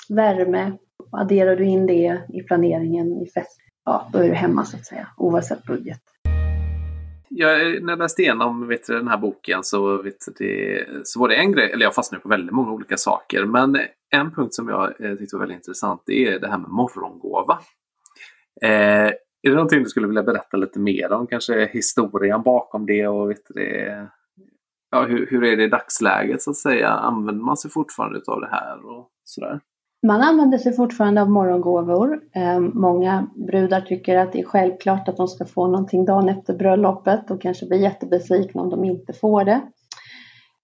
värme. 0.10 0.72
Adderar 1.12 1.56
du 1.56 1.66
in 1.66 1.86
det 1.86 2.22
i 2.30 2.42
planeringen 2.42 3.22
i 3.22 3.30
fest, 3.30 3.58
ja, 3.86 4.10
då 4.14 4.20
är 4.20 4.28
du 4.28 4.34
hemma 4.34 4.66
så 4.66 4.78
att 4.78 4.86
säga, 4.86 5.08
oavsett 5.18 5.64
budget 5.64 6.02
jag, 7.34 7.84
när 7.84 7.92
jag 7.92 8.00
läste 8.00 8.22
igenom 8.22 8.68
vet 8.68 8.88
du, 8.88 8.94
den 8.94 9.08
här 9.08 9.18
boken 9.18 9.64
så, 9.64 10.02
vet 10.02 10.16
du, 10.38 11.02
så 11.04 11.20
var 11.20 11.30
det 11.30 11.36
en 11.36 11.52
grej, 11.52 11.72
eller 11.72 11.86
jag 11.86 11.96
fastnade 11.96 12.22
på 12.22 12.30
väldigt 12.30 12.56
många 12.56 12.72
olika 12.72 12.98
saker. 12.98 13.46
Men 13.46 13.78
en 14.10 14.32
punkt 14.32 14.54
som 14.54 14.70
jag 14.70 15.02
eh, 15.06 15.16
tyckte 15.16 15.36
var 15.36 15.40
väldigt 15.40 15.58
intressant 15.58 16.04
det 16.06 16.28
är 16.28 16.40
det 16.40 16.48
här 16.48 16.58
med 16.58 16.70
morgongåva. 16.70 17.60
Eh, 18.62 19.14
är 19.44 19.50
det 19.50 19.56
någonting 19.56 19.84
du 19.84 19.90
skulle 19.90 20.08
vilja 20.08 20.24
berätta 20.24 20.58
lite 20.58 20.80
mer 20.80 21.12
om? 21.12 21.28
Kanske 21.28 21.66
historien 21.66 22.42
bakom 22.42 22.86
det 22.86 23.08
och 23.08 23.30
vet 23.30 23.48
du, 23.48 23.54
det, 23.54 24.08
ja, 24.92 25.06
hur, 25.06 25.28
hur 25.28 25.44
är 25.44 25.58
det 25.58 25.64
i 25.64 25.68
dagsläget 25.68 26.42
så 26.42 26.52
att 26.52 26.58
säga? 26.58 26.90
Använder 26.90 27.44
man 27.44 27.58
sig 27.58 27.72
fortfarande 27.72 28.22
av 28.28 28.42
det 28.42 28.50
här 28.52 28.86
och 28.86 29.10
sådär? 29.24 29.60
Man 30.08 30.22
använder 30.22 30.58
sig 30.58 30.76
fortfarande 30.76 31.22
av 31.22 31.30
morgongåvor. 31.30 32.22
Eh, 32.36 32.60
många 32.60 33.28
brudar 33.48 33.82
tycker 33.82 34.18
att 34.18 34.34
det 34.34 34.40
är 34.40 34.46
självklart 34.46 35.08
att 35.08 35.18
de 35.18 35.28
ska 35.28 35.46
få 35.46 35.68
någonting 35.68 36.06
dagen 36.06 36.30
efter 36.30 36.54
bröllopet 36.54 37.32
och 37.32 37.42
kanske 37.42 37.66
blir 37.66 37.80
jättebesvikna 37.80 38.62
om 38.62 38.70
de 38.70 38.84
inte 38.84 39.14
får 39.14 39.46
det. 39.46 39.62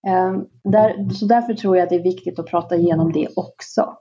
Eh, 0.07 0.33
där, 0.63 1.09
så 1.09 1.25
därför 1.25 1.53
tror 1.53 1.77
jag 1.77 1.83
att 1.83 1.89
det 1.89 1.95
är 1.95 2.03
viktigt 2.03 2.39
att 2.39 2.47
prata 2.47 2.75
igenom 2.75 3.11
det 3.11 3.27
också. 3.35 3.93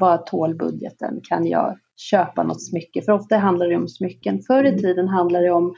Vad 0.00 0.26
tål 0.26 0.54
budgeten? 0.54 1.20
Kan 1.28 1.46
jag 1.46 1.78
köpa 1.96 2.42
något 2.42 2.62
smycke? 2.62 3.02
För 3.02 3.12
ofta 3.12 3.36
handlar 3.36 3.68
det 3.68 3.76
om 3.76 3.88
smycken. 3.88 4.40
Förr 4.46 4.64
i 4.64 4.78
tiden 4.78 5.08
handlade 5.08 5.44
det 5.44 5.52
om 5.52 5.74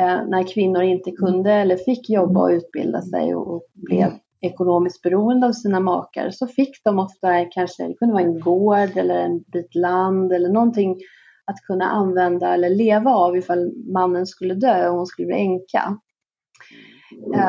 eh, 0.00 0.26
när 0.28 0.54
kvinnor 0.54 0.82
inte 0.82 1.10
kunde 1.10 1.52
eller 1.52 1.76
fick 1.76 2.10
jobba 2.10 2.40
och 2.40 2.50
utbilda 2.50 3.02
sig 3.02 3.34
och 3.34 3.62
blev 3.74 4.12
ekonomiskt 4.44 5.02
beroende 5.02 5.46
av 5.46 5.52
sina 5.52 5.80
makar 5.80 6.30
så 6.30 6.46
fick 6.46 6.84
de 6.84 6.98
ofta 6.98 7.44
kanske, 7.44 7.86
det 7.86 7.94
kunde 7.94 8.14
vara 8.14 8.24
en 8.24 8.40
gård 8.40 8.96
eller 8.96 9.18
en 9.18 9.38
bit 9.38 9.74
land 9.74 10.32
eller 10.32 10.48
någonting 10.48 11.00
att 11.44 11.60
kunna 11.60 11.84
använda 11.84 12.54
eller 12.54 12.70
leva 12.70 13.14
av 13.14 13.36
ifall 13.36 13.72
mannen 13.92 14.26
skulle 14.26 14.54
dö 14.54 14.88
och 14.88 14.96
hon 14.96 15.06
skulle 15.06 15.26
bli 15.26 15.36
änka. 15.36 15.98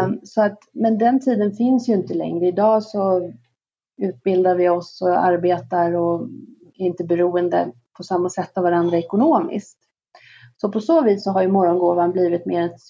Um, 0.06 0.20
så 0.24 0.42
att, 0.42 0.60
men 0.74 0.98
den 0.98 1.20
tiden 1.20 1.54
finns 1.54 1.90
ju 1.90 1.94
inte 1.94 2.14
längre. 2.14 2.48
Idag 2.48 2.84
så 2.84 3.32
utbildar 3.98 4.56
vi 4.56 4.70
oss 4.70 5.02
och 5.02 5.26
arbetar 5.26 5.94
och 5.94 6.22
är 6.78 6.86
inte 6.86 7.04
beroende 7.04 7.72
på 7.98 8.04
samma 8.04 8.30
sätt 8.30 8.58
av 8.58 8.64
varandra 8.64 8.98
ekonomiskt. 8.98 9.78
Så 10.58 10.72
på 10.72 10.80
så 10.80 11.02
vis 11.02 11.24
så 11.24 11.32
har 11.32 11.42
ju 11.42 11.48
morgongåvan 11.48 12.12
blivit 12.12 12.46
mer 12.46 12.66
ett 12.66 12.82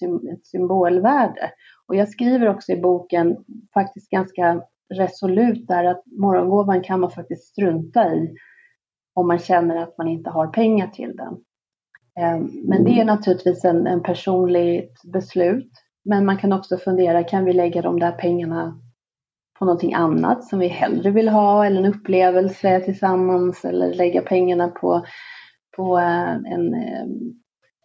symbolvärde. 0.46 1.50
Och 1.88 1.96
jag 1.96 2.08
skriver 2.08 2.48
också 2.48 2.72
i 2.72 2.80
boken 2.80 3.36
faktiskt 3.74 4.10
ganska 4.10 4.62
resolut 4.94 5.68
där 5.68 5.84
att 5.84 6.02
morgongåvan 6.06 6.82
kan 6.82 7.00
man 7.00 7.10
faktiskt 7.10 7.44
strunta 7.44 8.14
i 8.14 8.34
om 9.14 9.28
man 9.28 9.38
känner 9.38 9.76
att 9.76 9.98
man 9.98 10.08
inte 10.08 10.30
har 10.30 10.46
pengar 10.46 10.88
till 10.88 11.16
den. 11.16 11.36
Ehm, 12.18 12.50
men 12.64 12.84
det 12.84 13.00
är 13.00 13.04
naturligtvis 13.04 13.64
en, 13.64 13.86
en 13.86 14.02
personligt 14.02 15.02
beslut. 15.12 15.70
Men 16.04 16.24
man 16.24 16.36
kan 16.38 16.52
också 16.52 16.76
fundera, 16.76 17.24
kan 17.24 17.44
vi 17.44 17.52
lägga 17.52 17.82
de 17.82 18.00
där 18.00 18.12
pengarna 18.12 18.80
på 19.58 19.64
någonting 19.64 19.94
annat 19.94 20.44
som 20.44 20.58
vi 20.58 20.68
hellre 20.68 21.10
vill 21.10 21.28
ha 21.28 21.66
eller 21.66 21.78
en 21.78 21.94
upplevelse 21.94 22.80
tillsammans 22.80 23.64
eller 23.64 23.94
lägga 23.94 24.22
pengarna 24.22 24.68
på, 24.68 25.06
på 25.76 25.98
eh, 25.98 26.34
en, 26.34 26.74
en 26.74 27.34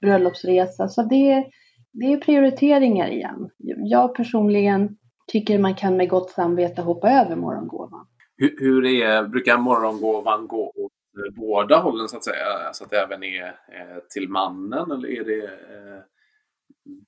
bröllopsresa. 0.01 0.87
Så 0.87 1.03
det, 1.03 1.45
det 1.93 2.05
är 2.05 2.17
prioriteringar 2.17 3.07
igen. 3.07 3.49
Jag 3.77 4.15
personligen 4.15 4.97
tycker 5.27 5.59
man 5.59 5.75
kan 5.75 5.97
med 5.97 6.09
gott 6.09 6.29
samvete 6.29 6.81
hoppa 6.81 7.09
över 7.09 7.35
morgongåvan. 7.35 8.07
Hur, 8.37 8.55
hur 8.59 8.85
är, 8.85 9.27
brukar 9.27 9.57
morgongåvan 9.57 10.47
gå 10.47 10.69
åt 10.69 10.91
eh, 11.17 11.35
båda 11.35 11.77
hållen 11.77 12.07
så 12.09 12.17
att 12.17 12.23
säga? 12.23 12.73
Så 12.73 12.83
att 12.83 12.89
det 12.89 12.97
även 12.97 13.23
är 13.23 13.45
eh, 13.47 13.97
till 14.13 14.29
mannen 14.29 14.91
eller 14.91 15.07
är 15.07 15.23
det 15.23 15.45
eh, 15.45 16.01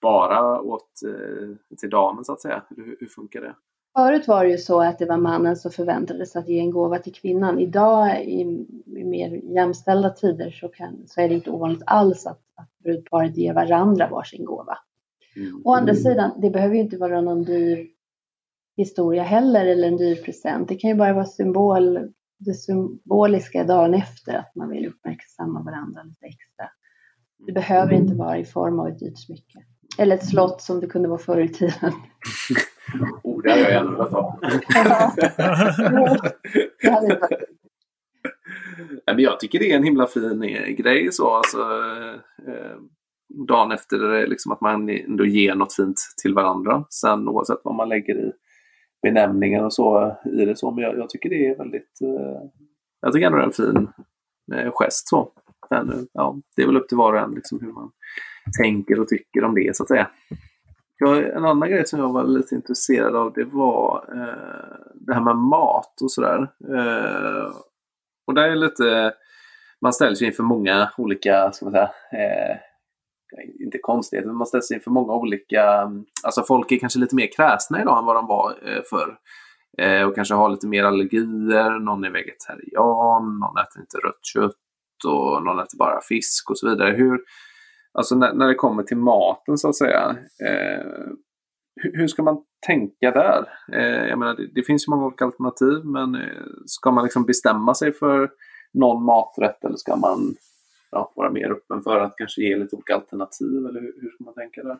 bara 0.01 0.61
åt 0.61 0.91
eh, 1.07 1.75
till 1.77 1.89
damen 1.89 2.25
så 2.25 2.33
att 2.33 2.41
säga? 2.41 2.63
Hur, 2.69 2.97
hur 2.99 3.07
funkar 3.07 3.41
det? 3.41 3.55
Förut 3.95 4.27
var 4.27 4.43
det 4.43 4.51
ju 4.51 4.57
så 4.57 4.81
att 4.81 4.99
det 4.99 5.05
var 5.05 5.17
mannen 5.17 5.55
som 5.55 5.71
förväntades 5.71 6.35
att 6.35 6.47
ge 6.47 6.59
en 6.59 6.71
gåva 6.71 6.99
till 6.99 7.13
kvinnan. 7.13 7.59
Idag 7.59 8.23
i, 8.23 8.41
i 8.85 9.03
mer 9.03 9.29
jämställda 9.55 10.09
tider 10.09 10.51
så, 10.51 10.67
kan, 10.67 11.07
så 11.07 11.21
är 11.21 11.29
det 11.29 11.35
inte 11.35 11.51
ovanligt 11.51 11.83
alls 11.85 12.25
att, 12.25 12.41
att 12.55 12.79
brudparet 12.83 13.37
ger 13.37 13.53
varandra 13.53 14.09
varsin 14.09 14.45
gåva. 14.45 14.77
Mm. 15.35 15.61
Å 15.65 15.73
andra 15.73 15.95
sidan, 15.95 16.31
det 16.41 16.49
behöver 16.49 16.75
ju 16.75 16.81
inte 16.81 16.97
vara 16.97 17.21
någon 17.21 17.43
dyr 17.43 17.87
historia 18.77 19.23
heller 19.23 19.65
eller 19.65 19.87
en 19.87 19.97
dyr 19.97 20.15
present. 20.15 20.67
Det 20.67 20.75
kan 20.75 20.89
ju 20.89 20.95
bara 20.95 21.13
vara 21.13 21.25
symbol, 21.25 22.13
det 22.37 22.53
symboliska 22.53 23.63
dagen 23.63 23.93
efter 23.93 24.33
att 24.33 24.55
man 24.55 24.69
vill 24.69 24.87
uppmärksamma 24.87 25.61
varandra 25.61 26.03
lite 26.03 26.25
extra. 26.25 26.69
Det 27.45 27.51
behöver 27.51 27.93
inte 27.93 28.15
vara 28.15 28.37
i 28.37 28.45
form 28.45 28.79
av 28.79 28.87
ett 28.87 28.99
dyrt 28.99 29.19
smycke. 29.19 29.63
Eller 29.97 30.15
ett 30.15 30.29
slott 30.29 30.61
som 30.61 30.79
det 30.79 30.87
kunde 30.87 31.09
vara 31.09 31.19
förr 31.19 31.41
i 31.41 31.49
tiden. 31.49 31.91
oh, 33.23 33.41
det 33.41 33.49
hade 33.49 33.61
jag 33.61 33.71
gärna 33.71 33.91
velat 33.91 34.11
ha. 34.11 34.39
men 39.05 39.19
jag 39.19 39.39
tycker 39.39 39.59
det 39.59 39.71
är 39.71 39.75
en 39.75 39.83
himla 39.83 40.07
fin 40.07 40.43
eh, 40.43 40.67
grej 40.67 41.11
så. 41.11 41.33
Alltså, 41.33 41.57
eh, 42.47 42.77
dagen 43.47 43.71
efter 43.71 44.27
liksom 44.27 44.51
att 44.51 44.61
man 44.61 44.89
ändå 44.89 45.25
ger 45.25 45.55
något 45.55 45.75
fint 45.75 45.97
till 46.21 46.33
varandra. 46.33 46.85
Sen 46.89 47.27
oavsett 47.27 47.61
vad 47.63 47.75
man 47.75 47.89
lägger 47.89 48.15
i 48.15 48.31
benämningen 49.01 49.65
och 49.65 49.73
så 49.73 50.15
i 50.25 50.45
det 50.45 50.55
så. 50.55 50.71
Men 50.71 50.83
jag, 50.83 50.97
jag 50.97 51.09
tycker 51.09 51.29
det 51.29 51.47
är 51.47 51.57
väldigt... 51.57 52.01
Eh, 52.01 52.49
jag 53.01 53.13
tycker 53.13 53.27
ändå 53.27 53.37
det 53.37 53.43
är 53.43 53.47
en 53.47 53.51
fin 53.51 53.87
eh, 54.53 54.71
gest 54.73 55.07
så. 55.07 55.31
Men, 55.69 56.07
ja, 56.13 56.37
det 56.55 56.61
är 56.61 56.67
väl 56.67 56.77
upp 56.77 56.87
till 56.87 56.97
var 56.97 57.13
och 57.13 57.19
en 57.19 57.31
liksom, 57.31 57.59
hur 57.61 57.71
man 57.71 57.91
tänker 58.61 58.99
och 58.99 59.07
tycker 59.07 59.43
om 59.43 59.55
det 59.55 59.75
så 59.75 59.83
att 59.83 59.89
säga. 59.89 60.09
Jag, 61.05 61.23
en 61.23 61.45
annan 61.45 61.69
grej 61.69 61.85
som 61.85 61.99
jag 61.99 62.13
var 62.13 62.23
lite 62.23 62.55
intresserad 62.55 63.15
av 63.15 63.33
det 63.33 63.43
var 63.43 64.05
eh, 64.11 64.87
det 64.93 65.13
här 65.13 65.21
med 65.21 65.35
mat 65.35 66.01
och 66.01 66.11
sådär. 66.11 66.51
Eh, 66.69 67.51
och 68.27 68.33
där 68.33 68.49
är 68.49 68.55
lite, 68.55 69.13
man 69.81 69.93
ställs 69.93 70.21
ju 70.21 70.25
inför 70.25 70.43
många 70.43 70.91
olika, 70.97 71.51
ska 71.51 71.65
man 71.65 71.73
säga, 71.73 71.91
eh, 72.11 72.57
inte 73.59 73.77
konstigheter, 73.77 74.27
men 74.27 74.37
man 74.37 74.47
ställs 74.47 74.71
inför 74.71 74.91
många 74.91 75.13
olika, 75.13 75.91
alltså 76.23 76.43
folk 76.43 76.71
är 76.71 76.79
kanske 76.79 76.99
lite 76.99 77.15
mer 77.15 77.29
kräsna 77.35 77.81
idag 77.81 77.99
än 77.99 78.05
vad 78.05 78.15
de 78.15 78.27
var 78.27 78.51
eh, 78.65 78.81
förr. 78.89 79.17
Eh, 79.77 80.03
och 80.03 80.15
kanske 80.15 80.33
har 80.33 80.49
lite 80.49 80.67
mer 80.67 80.83
allergier, 80.83 81.79
någon 81.79 82.03
är 82.03 82.09
vegetarian, 82.09 83.39
någon 83.39 83.57
äter 83.57 83.81
inte 83.81 83.97
rött 83.97 84.25
kött 84.33 85.05
och 85.05 85.43
någon 85.43 85.59
äter 85.59 85.77
bara 85.77 86.01
fisk 86.01 86.49
och 86.49 86.57
så 86.57 86.69
vidare. 86.69 86.91
Hur, 86.91 87.19
alltså 87.93 88.15
när, 88.15 88.33
när 88.33 88.47
det 88.47 88.55
kommer 88.55 88.83
till 88.83 88.97
maten 88.97 89.57
så 89.57 89.69
att 89.69 89.75
säga, 89.75 90.15
eh, 90.45 90.85
hur, 91.75 92.07
ska 92.07 92.23
man 92.23 92.43
tänka 92.67 93.11
där? 93.11 93.47
Eh, 93.73 94.09
jag 94.09 94.19
menar, 94.19 94.35
det, 94.35 94.47
det, 94.55 94.63
finns 94.63 94.87
ju 94.87 94.91
många 94.91 95.05
olika 95.05 95.25
alternativ, 95.25 95.85
men 95.85 96.15
eh, 96.15 96.43
ska 96.65 96.91
man 96.91 97.03
liksom 97.03 97.25
bestämma 97.25 97.73
sig 97.73 97.93
för 97.93 98.31
någon 98.73 99.05
maträtt 99.05 99.65
eller 99.65 99.75
ska 99.75 99.95
man 99.95 100.35
ja, 100.91 101.13
vara 101.15 101.31
mer 101.31 101.51
öppen 101.51 101.81
för 101.81 101.99
att 101.99 102.15
kanske 102.17 102.41
ge 102.41 102.57
lite 102.57 102.75
olika 102.75 102.95
alternativ? 102.95 103.65
Eller 103.69 103.81
hur, 103.81 103.93
hur 104.01 104.09
ska 104.09 104.23
man 104.23 104.33
tänka 104.33 104.63
där? 104.63 104.79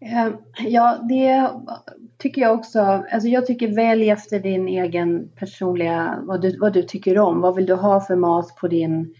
Eh, 0.00 0.32
ja, 0.58 0.98
det 1.08 1.50
tycker 2.18 2.42
jag 2.42 2.58
också. 2.58 2.80
Alltså 2.80 3.28
jag 3.28 3.46
tycker 3.46 3.76
välj 3.76 4.10
efter 4.10 4.40
din 4.40 4.68
egen 4.68 5.28
personliga, 5.28 6.22
vad 6.22 6.42
du, 6.42 6.58
vad 6.58 6.72
du 6.72 6.82
tycker 6.82 7.18
om. 7.18 7.40
Vad 7.40 7.54
vill 7.54 7.66
du 7.66 7.74
ha 7.74 8.00
för 8.00 8.16
mat 8.16 8.56
på 8.60 8.68
din, 8.68 9.14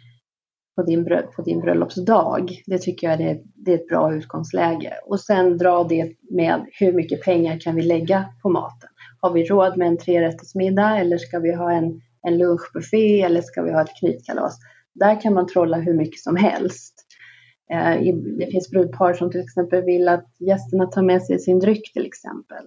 på 0.76 0.82
din, 0.82 1.04
på 1.36 1.42
din 1.42 1.60
bröllopsdag? 1.60 2.62
Det 2.66 2.78
tycker 2.78 3.10
jag 3.10 3.20
är, 3.20 3.40
det 3.54 3.72
är 3.72 3.74
ett 3.74 3.88
bra 3.88 4.14
utgångsläge. 4.14 4.92
Och 5.06 5.20
sen 5.20 5.58
dra 5.58 5.84
det 5.84 6.12
med 6.30 6.66
hur 6.80 6.92
mycket 6.92 7.22
pengar 7.22 7.60
kan 7.60 7.74
vi 7.74 7.82
lägga 7.82 8.24
på 8.42 8.48
maten? 8.48 8.88
Har 9.20 9.32
vi 9.32 9.44
råd 9.44 9.76
med 9.76 9.88
en 9.88 9.98
trerättersmiddag 9.98 10.98
eller 10.98 11.18
ska 11.18 11.38
vi 11.38 11.54
ha 11.54 11.72
en, 11.72 12.00
en 12.22 12.38
lunchbuffé 12.38 13.22
eller 13.22 13.42
ska 13.42 13.62
vi 13.62 13.72
ha 13.72 13.82
ett 13.82 13.98
knytkalas? 14.00 14.58
Där 14.94 15.20
kan 15.20 15.34
man 15.34 15.46
trolla 15.46 15.76
hur 15.76 15.94
mycket 15.94 16.20
som 16.20 16.36
helst. 16.36 16.94
Eh, 17.70 18.14
det 18.38 18.46
finns 18.50 18.70
brudpar 18.70 19.12
som 19.12 19.30
till 19.30 19.40
exempel 19.40 19.84
vill 19.84 20.08
att 20.08 20.26
gästerna 20.38 20.86
tar 20.86 21.02
med 21.02 21.22
sig 21.22 21.38
sin 21.38 21.58
dryck 21.58 21.92
till 21.92 22.06
exempel. 22.06 22.64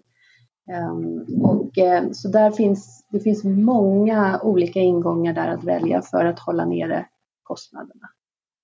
Um, 0.92 1.44
och, 1.44 1.78
eh, 1.78 2.04
så 2.12 2.28
där 2.28 2.52
finns, 2.52 3.06
det 3.12 3.20
finns 3.20 3.44
många 3.44 4.40
olika 4.44 4.80
ingångar 4.80 5.34
där 5.34 5.48
att 5.48 5.64
välja 5.64 6.02
för 6.02 6.26
att 6.26 6.40
hålla 6.40 6.66
nere 6.66 7.06
kostnaderna. 7.48 8.10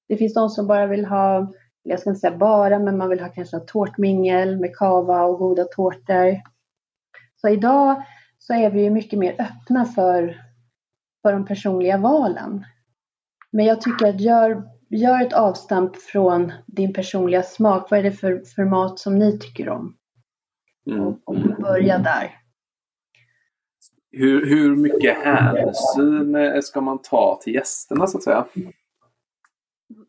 Det 0.08 0.18
finns 0.18 0.34
de 0.34 0.50
som 0.50 0.68
bara 0.68 0.88
vill 0.88 1.06
ha, 1.06 1.54
jag 1.84 2.00
ska 2.00 2.10
inte 2.10 2.20
säga 2.20 2.38
bara, 2.38 2.80
men 2.80 2.98
man 2.98 3.10
vill 3.10 3.20
ha 3.20 3.30
kanske 3.30 3.60
tårtmingel 3.60 4.60
med 4.60 4.76
kava 4.76 5.24
och 5.24 5.40
goda 5.40 5.64
tårtor. 5.64 6.42
Så 7.36 7.50
idag 7.50 8.04
så 8.38 8.54
är 8.54 8.70
vi 8.70 8.84
ju 8.84 8.90
mycket 8.90 9.20
mer 9.20 9.36
öppna 9.42 9.86
för, 9.86 10.42
för 11.22 11.34
de 11.34 11.46
personliga 11.46 11.98
valen. 11.98 12.66
Men 13.52 13.66
jag 13.66 13.82
tycker 13.82 14.08
att 14.08 14.22
gör, 14.22 14.64
gör 14.90 15.22
ett 15.22 15.34
avstamp 15.34 15.96
från 15.98 16.52
din 16.68 16.94
personliga 16.94 17.44
smak. 17.44 17.92
Vad 17.92 18.00
är 18.00 18.04
det 18.04 18.12
för, 18.12 18.44
för 18.56 18.66
mat 18.66 19.00
som 19.00 19.20
ni 19.20 19.40
tycker 19.40 19.70
om? 19.70 19.98
Mm. 20.88 21.08
Och, 21.08 21.20
och 21.26 21.36
börja 21.62 21.98
där. 21.98 22.43
Hur, 24.16 24.46
hur 24.46 24.76
mycket 24.76 25.18
hänsyn 25.18 26.62
ska 26.62 26.82
man 26.82 27.02
ta 27.02 27.40
till 27.42 27.54
gästerna 27.54 28.08
så 28.08 28.18
att 28.18 28.24
säga? 28.24 28.46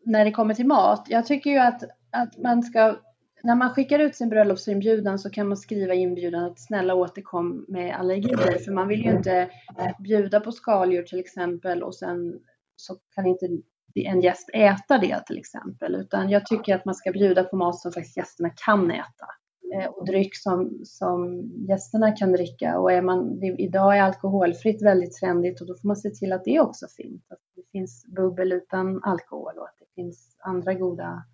När 0.04 0.24
det 0.24 0.30
kommer 0.30 0.54
till 0.54 0.66
mat? 0.66 1.06
Jag 1.08 1.26
tycker 1.26 1.50
ju 1.50 1.58
att, 1.58 1.82
att 2.10 2.38
man 2.38 2.62
ska 2.62 2.96
när 3.44 3.54
man 3.54 3.70
skickar 3.70 3.98
ut 3.98 4.16
sin 4.16 4.28
bröllopsinbjudan 4.28 5.18
så 5.18 5.30
kan 5.30 5.48
man 5.48 5.56
skriva 5.56 5.94
i 5.94 5.98
inbjudan 5.98 6.44
att 6.44 6.60
snälla 6.60 6.94
återkom 6.94 7.64
med 7.68 7.94
allergier. 7.94 8.58
För 8.64 8.72
man 8.72 8.88
vill 8.88 9.04
ju 9.04 9.10
inte 9.10 9.50
eh, 9.78 9.90
bjuda 9.98 10.40
på 10.40 10.52
skaldjur 10.52 11.02
till 11.02 11.18
exempel 11.18 11.82
och 11.82 11.94
sen 11.94 12.38
så 12.76 12.96
kan 13.14 13.26
inte 13.26 13.48
en 13.94 14.20
gäst 14.20 14.50
äta 14.52 14.98
det 14.98 15.26
till 15.26 15.38
exempel. 15.38 15.94
Utan 15.94 16.30
jag 16.30 16.46
tycker 16.46 16.74
att 16.74 16.84
man 16.84 16.94
ska 16.94 17.12
bjuda 17.12 17.44
på 17.44 17.56
mat 17.56 17.78
som 17.78 17.92
faktiskt 17.92 18.16
gästerna 18.16 18.50
kan 18.66 18.90
äta. 18.90 19.26
Eh, 19.72 19.86
och 19.86 20.06
dryck 20.06 20.36
som, 20.36 20.80
som 20.84 21.42
gästerna 21.68 22.12
kan 22.12 22.32
dricka. 22.32 22.78
Och 22.78 22.92
är 22.92 23.02
man, 23.02 23.42
idag 23.42 23.96
är 23.96 24.02
alkoholfritt 24.02 24.82
väldigt 24.82 25.16
trendigt 25.16 25.60
och 25.60 25.66
då 25.66 25.74
får 25.74 25.88
man 25.88 25.96
se 25.96 26.10
till 26.10 26.32
att 26.32 26.44
det 26.44 26.60
också 26.60 26.86
finns. 26.96 27.22
Att 27.30 27.38
det 27.56 27.62
finns 27.72 28.06
bubbel 28.06 28.52
utan 28.52 29.04
alkohol 29.04 29.58
och 29.58 29.64
att 29.64 29.78
det 29.78 29.94
finns 29.94 30.36
andra 30.38 30.74
goda 30.74 31.24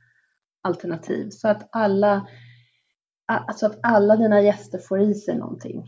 alternativ. 0.63 1.31
Så 1.31 1.49
att 1.49 1.69
alla, 1.73 2.27
alltså 3.27 3.67
att 3.67 3.79
alla 3.83 4.17
dina 4.17 4.41
gäster 4.41 4.79
får 4.79 5.01
i 5.01 5.15
sig 5.15 5.39
någonting. 5.39 5.85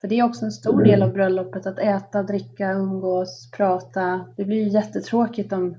För 0.00 0.08
det 0.08 0.18
är 0.18 0.24
också 0.24 0.44
en 0.44 0.52
stor 0.52 0.82
del 0.82 1.02
av 1.02 1.12
bröllopet, 1.12 1.66
att 1.66 1.78
äta, 1.78 2.22
dricka, 2.22 2.72
umgås, 2.72 3.50
prata. 3.56 4.34
Det 4.36 4.44
blir 4.44 4.56
ju 4.56 4.68
jättetråkigt 4.68 5.52
om 5.52 5.76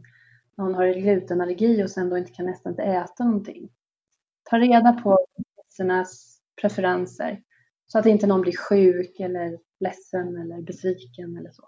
någon 0.57 0.75
har 0.75 0.87
glutenallergi 0.87 1.83
och 1.83 1.89
sen 1.89 2.09
då 2.09 2.17
inte 2.17 2.31
kan 2.31 2.45
nästan 2.45 2.71
inte 2.71 2.83
äta 2.83 3.23
någonting. 3.23 3.69
Ta 4.49 4.57
reda 4.57 4.93
på 4.93 5.17
gästernas 5.77 6.39
preferenser 6.61 7.39
så 7.87 7.99
att 7.99 8.05
inte 8.05 8.27
någon 8.27 8.41
blir 8.41 8.57
sjuk 8.69 9.19
eller 9.19 9.57
ledsen 9.79 10.37
eller 10.37 10.61
besviken 10.61 11.37
eller 11.37 11.49
så. 11.51 11.67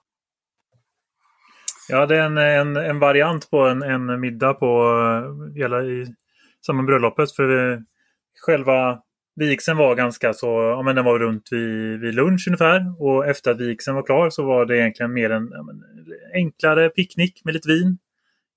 Ja, 1.90 2.06
det 2.06 2.18
är 2.18 2.26
en, 2.26 2.38
en, 2.38 2.78
en 2.78 3.00
variant 3.00 3.50
på 3.50 3.60
en, 3.60 3.82
en 3.82 4.20
middag 4.20 4.54
på 4.54 4.68
eh, 4.68 5.56
hela 5.56 5.84
i 5.84 6.16
samband 6.66 6.86
med 6.86 6.92
bröllopet. 6.92 7.32
För 7.32 7.80
själva 8.46 9.02
vigseln 9.36 9.78
var 9.78 9.96
ganska 9.96 10.34
så, 10.34 10.48
ja 10.48 10.82
men 10.82 10.96
den 10.96 11.06
var 11.06 11.20
runt 11.20 11.48
vid, 11.52 12.00
vid 12.00 12.16
lunch 12.16 12.48
ungefär. 12.48 13.02
Och 13.02 13.28
efter 13.28 13.52
att 13.52 13.62
vigseln 13.62 13.96
var 13.96 14.04
klar 14.04 14.30
så 14.30 14.46
var 14.46 14.66
det 14.66 14.78
egentligen 14.78 15.14
mer 15.14 15.30
en 15.30 15.50
ja, 15.52 15.64
men, 15.64 15.84
enklare 16.34 16.90
picknick 16.90 17.42
med 17.46 17.54
lite 17.54 17.68
vin. 17.68 17.98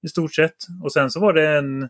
I 0.02 0.09
stort 0.09 0.35
sett. 0.35 0.56
Och 0.82 0.92
sen 0.92 1.11
så 1.11 1.21
var 1.21 1.32
det 1.32 1.49
en, 1.49 1.88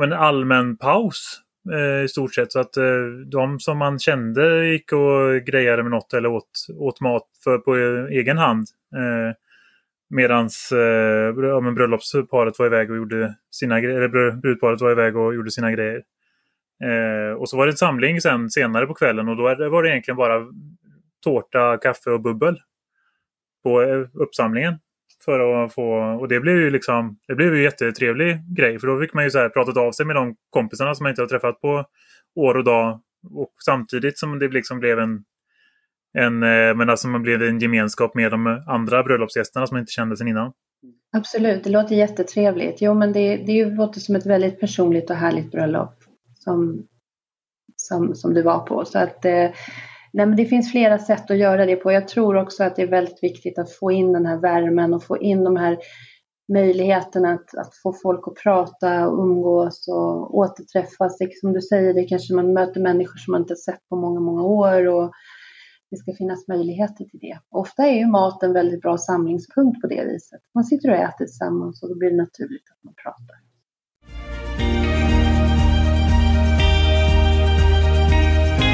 en 0.00 0.12
allmän 0.12 0.76
paus 0.76 1.42
eh, 1.72 2.04
i 2.04 2.08
stort 2.08 2.34
sett. 2.34 2.52
Så 2.52 2.60
att 2.60 2.76
eh, 2.76 3.04
de 3.26 3.60
som 3.60 3.78
man 3.78 3.98
kände 3.98 4.66
gick 4.66 4.92
och 4.92 5.46
grejade 5.46 5.82
med 5.82 5.90
något 5.90 6.14
eller 6.14 6.28
åt, 6.28 6.66
åt 6.78 7.00
mat 7.00 7.26
för, 7.44 7.58
på 7.58 7.76
eh, 7.76 8.18
egen 8.18 8.38
hand. 8.38 8.66
Eh, 8.96 9.34
Medans 10.10 10.72
eh, 10.72 11.34
ja, 11.36 11.60
men 11.60 11.74
bröllopsparet 11.74 12.58
var 12.58 12.66
iväg 12.66 12.90
och 12.90 12.96
gjorde 12.96 13.34
sina 13.50 13.80
grejer, 13.80 13.96
eller 14.00 14.30
brudparet 14.30 14.80
var 14.80 14.90
iväg 14.90 15.16
och 15.16 15.34
gjorde 15.34 15.50
sina 15.50 15.72
grejer. 15.72 16.02
Eh, 16.84 17.32
och 17.32 17.48
så 17.48 17.56
var 17.56 17.66
det 17.66 17.72
en 17.72 17.76
samling 17.76 18.20
sen 18.20 18.50
senare 18.50 18.86
på 18.86 18.94
kvällen 18.94 19.28
och 19.28 19.36
då 19.36 19.42
var 19.42 19.82
det 19.82 19.90
egentligen 19.90 20.16
bara 20.16 20.46
tårta, 21.24 21.76
kaffe 21.76 22.10
och 22.10 22.20
bubbel 22.20 22.60
på 23.62 23.82
eh, 23.82 24.06
uppsamlingen. 24.14 24.74
För 25.24 25.64
att 25.64 25.74
få, 25.74 26.18
och 26.20 26.28
det 26.28 26.40
blev 26.40 26.56
ju 26.56 26.70
liksom, 26.70 27.18
det 27.28 27.34
blev 27.34 27.56
ju 27.56 27.62
jättetrevlig 27.62 28.56
grej 28.56 28.78
för 28.78 28.86
då 28.86 29.00
fick 29.00 29.14
man 29.14 29.24
ju 29.24 29.30
så 29.30 29.38
här 29.38 29.48
pratat 29.48 29.76
av 29.76 29.92
sig 29.92 30.06
med 30.06 30.16
de 30.16 30.36
kompisarna 30.50 30.94
som 30.94 31.04
man 31.04 31.10
inte 31.10 31.22
har 31.22 31.26
träffat 31.26 31.60
på 31.60 31.84
år 32.34 32.54
och 32.54 32.64
dag. 32.64 33.00
Och 33.30 33.54
samtidigt 33.64 34.18
som 34.18 34.38
det 34.38 34.48
liksom 34.48 34.78
blev 34.80 34.98
en 34.98 35.24
en, 36.18 36.42
eh, 36.42 36.74
men 36.74 36.90
alltså 36.90 37.08
man 37.08 37.22
blev 37.22 37.42
en 37.42 37.58
gemenskap 37.58 38.14
med 38.14 38.30
de 38.30 38.62
andra 38.66 39.02
bröllopsgästerna 39.02 39.66
som 39.66 39.74
man 39.74 39.80
inte 39.80 39.92
kände 39.92 40.16
sedan 40.16 40.28
innan. 40.28 40.52
Absolut, 41.12 41.64
det 41.64 41.70
låter 41.70 41.94
jättetrevligt. 41.94 42.82
Jo, 42.82 42.94
men 42.94 43.12
det, 43.12 43.36
det 43.36 43.64
låter 43.64 44.00
som 44.00 44.16
ett 44.16 44.26
väldigt 44.26 44.60
personligt 44.60 45.10
och 45.10 45.16
härligt 45.16 45.50
bröllop 45.50 45.94
som, 46.34 46.86
som, 47.76 48.14
som 48.14 48.34
du 48.34 48.42
var 48.42 48.58
på. 48.58 48.84
Så 48.84 48.98
att, 48.98 49.24
eh, 49.24 49.50
nej, 50.12 50.26
men 50.26 50.36
det 50.36 50.44
finns 50.44 50.72
flera 50.72 50.98
sätt 50.98 51.30
att 51.30 51.38
göra 51.38 51.66
det 51.66 51.76
på. 51.76 51.92
Jag 51.92 52.08
tror 52.08 52.36
också 52.36 52.64
att 52.64 52.76
det 52.76 52.82
är 52.82 52.86
väldigt 52.86 53.22
viktigt 53.22 53.58
att 53.58 53.72
få 53.72 53.92
in 53.92 54.12
den 54.12 54.26
här 54.26 54.36
värmen 54.36 54.94
och 54.94 55.04
få 55.04 55.18
in 55.18 55.44
de 55.44 55.56
här 55.56 55.78
möjligheterna 56.52 57.32
att, 57.32 57.54
att 57.54 57.76
få 57.82 57.92
folk 57.92 58.28
att 58.28 58.42
prata 58.42 59.08
och 59.08 59.24
umgås 59.24 59.88
och 59.88 60.38
återträffas. 60.38 61.18
Det, 61.18 61.38
som 61.40 61.52
du 61.52 61.60
säger, 61.60 61.94
det 61.94 62.04
kanske 62.04 62.34
man 62.34 62.52
möter 62.52 62.80
människor 62.80 63.18
som 63.18 63.32
man 63.32 63.40
inte 63.40 63.56
sett 63.56 63.88
på 63.88 63.96
många, 63.96 64.20
många 64.20 64.42
år. 64.42 64.86
Och, 64.86 65.12
det 65.90 65.96
ska 65.96 66.12
finnas 66.12 66.48
möjligheter 66.48 67.04
till 67.04 67.20
det. 67.20 67.38
Ofta 67.50 67.86
är 67.86 67.98
ju 67.98 68.06
mat 68.06 68.42
en 68.42 68.52
väldigt 68.52 68.80
bra 68.80 68.98
samlingspunkt 68.98 69.80
på 69.80 69.86
det 69.86 70.04
viset. 70.04 70.40
Man 70.54 70.64
sitter 70.64 70.90
och 70.90 70.96
äter 70.96 71.24
tillsammans 71.24 71.82
och 71.82 71.88
då 71.88 71.94
blir 71.94 72.10
det 72.10 72.16
naturligt 72.16 72.70
att 72.70 72.84
man 72.84 72.94
pratar. 72.94 73.47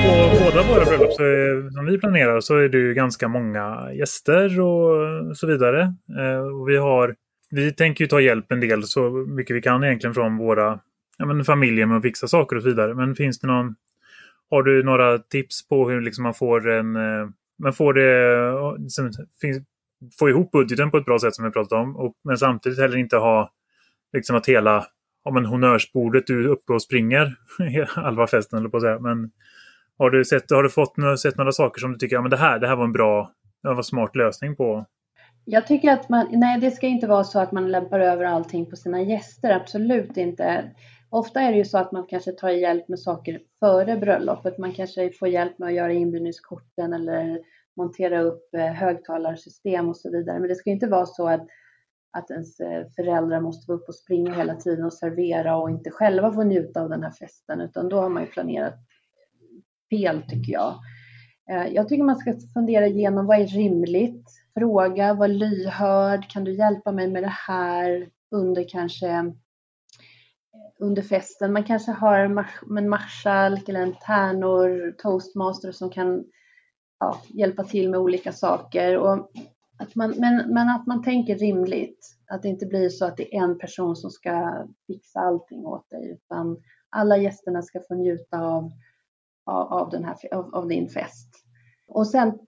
På 0.04 0.44
båda 0.44 0.62
våra 0.68 0.84
bröllop 0.84 1.20
eh, 1.20 1.70
som 1.72 1.86
vi 1.86 1.98
planerar 1.98 2.40
så 2.40 2.56
är 2.56 2.68
det 2.68 2.78
ju 2.78 2.94
ganska 2.94 3.28
många 3.28 3.92
gäster 3.92 4.60
och 4.60 5.36
så 5.36 5.46
vidare. 5.46 5.94
Eh, 6.20 6.60
och 6.60 6.68
vi, 6.68 6.76
har, 6.76 7.16
vi 7.50 7.72
tänker 7.72 8.04
ju 8.04 8.08
ta 8.08 8.20
hjälp 8.20 8.52
en 8.52 8.60
del 8.60 8.82
så 8.82 9.10
mycket 9.10 9.56
vi 9.56 9.62
kan 9.62 9.84
egentligen 9.84 10.14
från 10.14 10.36
våra 10.36 10.80
ja, 11.18 11.26
men 11.26 11.44
familjer 11.44 11.86
med 11.86 11.96
att 11.96 12.02
fixa 12.02 12.28
saker 12.28 12.56
och 12.56 12.62
så 12.62 12.68
vidare. 12.68 12.94
Men 12.94 13.14
finns 13.14 13.40
det 13.40 13.46
någon 13.46 13.74
har 14.50 14.62
du 14.62 14.82
några 14.82 15.18
tips 15.18 15.68
på 15.68 15.90
hur 15.90 16.00
liksom 16.00 16.22
man 16.22 16.34
får 16.34 16.70
en... 16.70 16.96
Eh, 16.96 17.28
man 17.62 17.72
får 17.72 17.94
det... 17.94 18.82
Liksom, 18.82 19.10
få 20.18 20.28
ihop 20.28 20.52
budgeten 20.52 20.90
på 20.90 20.96
ett 20.96 21.04
bra 21.04 21.18
sätt 21.18 21.34
som 21.34 21.44
vi 21.44 21.50
pratat 21.50 21.72
om. 21.72 21.96
Och, 21.96 22.14
men 22.24 22.38
samtidigt 22.38 22.78
heller 22.78 22.96
inte 22.96 23.16
ha 23.16 23.52
liksom 24.12 24.36
att 24.36 24.46
hela 24.48 24.86
ja, 25.24 25.30
men 25.30 25.44
honnörsbordet 25.44 26.26
du 26.26 26.44
är 26.44 26.48
uppe 26.48 26.72
och 26.72 26.82
springer 26.82 27.36
halva 27.88 28.26
festen 28.26 28.58
eller 28.58 28.68
på 28.68 28.76
att 28.76 28.82
säga. 28.82 28.98
Men 28.98 29.30
har 29.98 30.10
du, 30.10 30.24
sett, 30.24 30.50
har 30.50 30.62
du 30.62 30.70
fått, 30.70 31.20
sett 31.22 31.38
några 31.38 31.52
saker 31.52 31.80
som 31.80 31.92
du 31.92 31.98
tycker 31.98 32.16
ja, 32.16 32.22
men 32.22 32.30
det 32.30 32.36
här, 32.36 32.58
det 32.58 32.68
här 32.68 32.76
var 32.76 32.84
en 32.84 32.92
bra, 32.92 33.32
det 33.62 33.68
var 33.68 33.76
en 33.76 33.84
smart 33.84 34.16
lösning 34.16 34.56
på? 34.56 34.86
Jag 35.44 35.66
tycker 35.66 35.92
att 35.92 36.08
man, 36.08 36.26
nej 36.30 36.60
det 36.60 36.70
ska 36.70 36.86
inte 36.86 37.06
vara 37.06 37.24
så 37.24 37.40
att 37.40 37.52
man 37.52 37.72
lämpar 37.72 38.00
över 38.00 38.24
allting 38.24 38.70
på 38.70 38.76
sina 38.76 39.02
gäster, 39.02 39.50
absolut 39.50 40.16
inte. 40.16 40.70
Ofta 41.10 41.40
är 41.40 41.52
det 41.52 41.58
ju 41.58 41.64
så 41.64 41.78
att 41.78 41.92
man 41.92 42.06
kanske 42.06 42.32
tar 42.32 42.50
hjälp 42.50 42.88
med 42.88 42.98
saker 42.98 43.40
före 43.60 43.96
bröllopet. 43.96 44.58
Man 44.58 44.72
kanske 44.72 45.12
får 45.12 45.28
hjälp 45.28 45.58
med 45.58 45.68
att 45.68 45.74
göra 45.74 45.92
inbjudningskorten 45.92 46.92
eller 46.92 47.38
montera 47.76 48.20
upp 48.20 48.54
eh, 48.54 48.72
högtalarsystem 48.72 49.88
och 49.88 49.96
så 49.96 50.10
vidare. 50.10 50.38
Men 50.38 50.48
det 50.48 50.54
ska 50.54 50.70
inte 50.70 50.86
vara 50.86 51.06
så 51.06 51.28
att, 51.28 51.46
att 52.16 52.30
ens 52.30 52.60
eh, 52.60 52.86
föräldrar 52.96 53.40
måste 53.40 53.70
vara 53.70 53.78
uppe 53.78 53.88
och 53.88 53.94
springa 53.94 54.34
hela 54.34 54.54
tiden 54.54 54.84
och 54.84 54.92
servera 54.92 55.56
och 55.56 55.70
inte 55.70 55.90
själva 55.90 56.32
få 56.32 56.42
njuta 56.42 56.82
av 56.82 56.88
den 56.88 57.02
här 57.02 57.10
festen, 57.10 57.60
utan 57.60 57.88
då 57.88 58.00
har 58.00 58.08
man 58.08 58.22
ju 58.22 58.28
planerat 58.28 58.74
fel 59.96 60.22
tycker 60.28 60.52
jag. 60.52 60.74
Eh, 61.50 61.66
jag 61.66 61.88
tycker 61.88 62.04
man 62.04 62.16
ska 62.16 62.34
fundera 62.54 62.86
igenom 62.86 63.26
vad 63.26 63.40
är 63.40 63.46
rimligt? 63.46 64.30
Fråga, 64.58 65.14
var 65.14 65.28
lyhörd. 65.28 66.30
Kan 66.30 66.44
du 66.44 66.52
hjälpa 66.52 66.92
mig 66.92 67.10
med 67.10 67.22
det 67.22 67.34
här 67.46 68.08
under 68.30 68.68
kanske 68.68 69.32
under 70.80 71.02
festen. 71.02 71.52
Man 71.52 71.64
kanske 71.64 71.92
har 71.92 72.18
en 72.78 72.88
marskalk 72.88 73.68
eller 73.68 73.80
en 73.80 73.94
tärnor, 74.06 74.94
toastmaster 74.98 75.72
som 75.72 75.90
kan 75.90 76.24
ja, 77.00 77.20
hjälpa 77.28 77.64
till 77.64 77.90
med 77.90 78.00
olika 78.00 78.32
saker. 78.32 78.98
Och 78.98 79.30
att 79.78 79.94
man, 79.94 80.14
men, 80.18 80.54
men 80.54 80.68
att 80.68 80.86
man 80.86 81.02
tänker 81.02 81.38
rimligt. 81.38 82.16
Att 82.26 82.42
det 82.42 82.48
inte 82.48 82.66
blir 82.66 82.88
så 82.88 83.04
att 83.04 83.16
det 83.16 83.36
är 83.36 83.42
en 83.42 83.58
person 83.58 83.96
som 83.96 84.10
ska 84.10 84.66
fixa 84.86 85.20
allting 85.20 85.66
åt 85.66 85.90
dig, 85.90 86.10
utan 86.10 86.56
alla 86.90 87.16
gästerna 87.16 87.62
ska 87.62 87.80
få 87.88 87.94
njuta 87.94 88.40
av, 88.40 88.70
av, 89.44 89.72
av, 89.72 89.90
den 89.90 90.04
här, 90.04 90.34
av, 90.34 90.54
av 90.54 90.68
din 90.68 90.88
fest. 90.88 91.28
Och 91.88 92.06
sen 92.06 92.38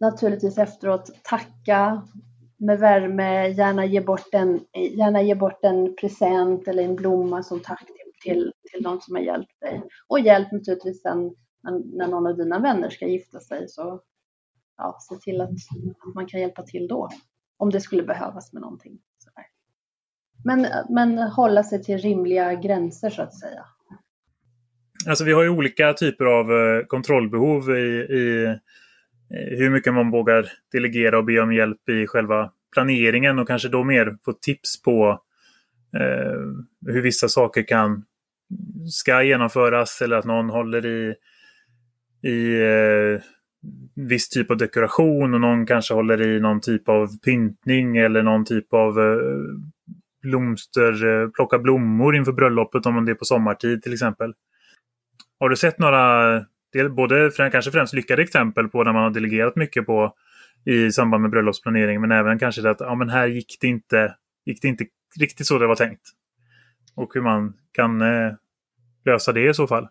naturligtvis 0.00 0.58
efteråt 0.58 1.10
tacka 1.22 2.08
med 2.56 2.78
värme, 2.78 3.48
gärna 3.48 3.84
ge 3.84 4.00
bort 4.00 4.28
en, 4.34 4.60
gärna 4.72 5.22
ge 5.22 5.34
bort 5.34 5.64
en 5.64 5.96
present 5.96 6.68
eller 6.68 6.82
en 6.82 6.96
blomma 6.96 7.42
som 7.42 7.60
tack 7.60 7.86
till, 7.86 8.32
till, 8.32 8.52
till 8.70 8.82
någon 8.82 9.00
som 9.00 9.14
har 9.14 9.22
hjälpt 9.22 9.60
dig. 9.60 9.82
Och 10.08 10.20
hjälp 10.20 10.52
naturligtvis 10.52 11.02
sen 11.02 11.34
när, 11.62 11.96
när 11.96 12.08
någon 12.08 12.26
av 12.26 12.36
dina 12.36 12.58
vänner 12.58 12.90
ska 12.90 13.06
gifta 13.06 13.40
sig 13.40 13.68
så 13.68 14.00
ja, 14.76 14.98
se 15.00 15.14
till 15.14 15.40
att, 15.40 15.50
att 15.50 16.14
man 16.14 16.26
kan 16.26 16.40
hjälpa 16.40 16.62
till 16.62 16.88
då. 16.88 17.08
Om 17.56 17.70
det 17.70 17.80
skulle 17.80 18.02
behövas 18.02 18.52
med 18.52 18.62
någonting. 18.62 18.98
Men, 20.44 20.66
men 20.88 21.18
hålla 21.18 21.62
sig 21.62 21.82
till 21.82 21.98
rimliga 21.98 22.54
gränser 22.54 23.10
så 23.10 23.22
att 23.22 23.34
säga. 23.34 23.64
Alltså 25.06 25.24
vi 25.24 25.32
har 25.32 25.42
ju 25.42 25.48
olika 25.48 25.92
typer 25.92 26.24
av 26.24 26.52
eh, 26.52 26.84
kontrollbehov 26.86 27.70
i, 27.70 28.06
i 28.10 28.44
eh, 28.44 29.58
hur 29.58 29.70
mycket 29.70 29.94
man 29.94 30.10
vågar 30.10 30.46
delegera 30.72 31.18
och 31.18 31.24
be 31.24 31.40
om 31.40 31.52
hjälp 31.52 31.88
i 31.88 32.06
själva 32.06 32.50
planeringen 32.72 33.38
och 33.38 33.48
kanske 33.48 33.68
då 33.68 33.84
mer 33.84 34.16
få 34.24 34.32
tips 34.32 34.82
på 34.82 35.22
eh, 35.96 36.92
hur 36.92 37.02
vissa 37.02 37.28
saker 37.28 37.62
kan 37.62 38.04
ska 38.86 39.22
genomföras 39.22 40.02
eller 40.02 40.16
att 40.16 40.24
någon 40.24 40.50
håller 40.50 40.86
i, 40.86 41.14
i 42.22 42.60
eh, 42.60 43.22
viss 43.94 44.28
typ 44.28 44.50
av 44.50 44.56
dekoration 44.56 45.34
och 45.34 45.40
någon 45.40 45.66
kanske 45.66 45.94
håller 45.94 46.22
i 46.22 46.40
någon 46.40 46.60
typ 46.60 46.88
av 46.88 47.08
pyntning 47.24 47.96
eller 47.96 48.22
någon 48.22 48.44
typ 48.44 48.74
av 48.74 49.00
eh, 49.00 49.16
blomster, 50.22 51.06
eh, 51.06 51.28
plocka 51.28 51.58
blommor 51.58 52.16
inför 52.16 52.32
bröllopet 52.32 52.86
om 52.86 53.04
det 53.04 53.12
är 53.12 53.16
på 53.16 53.24
sommartid 53.24 53.82
till 53.82 53.92
exempel. 53.92 54.34
Har 55.42 55.48
du 55.48 55.56
sett 55.56 55.78
några, 55.78 56.46
både 56.90 57.30
kanske 57.52 57.70
främst 57.70 57.94
lyckade 57.94 58.22
exempel 58.22 58.68
på 58.68 58.84
när 58.84 58.92
man 58.92 59.02
har 59.02 59.10
delegerat 59.10 59.56
mycket 59.56 59.86
på 59.86 60.14
i 60.64 60.90
samband 60.90 61.22
med 61.22 61.30
bröllopsplanering 61.30 62.00
men 62.00 62.12
även 62.12 62.38
kanske 62.38 62.62
det 62.62 62.70
att 62.70 62.80
ja, 62.80 62.94
men 62.94 63.08
här 63.08 63.26
gick 63.26 63.58
det, 63.60 63.66
inte, 63.66 64.14
gick 64.44 64.62
det 64.62 64.68
inte 64.68 64.84
riktigt 65.20 65.46
så 65.46 65.58
det 65.58 65.66
var 65.66 65.74
tänkt. 65.74 66.02
Och 66.94 67.14
hur 67.14 67.20
man 67.20 67.54
kan 67.72 68.02
eh, 68.02 68.32
lösa 69.04 69.32
det 69.32 69.48
i 69.48 69.54
så 69.54 69.66
fall. 69.66 69.88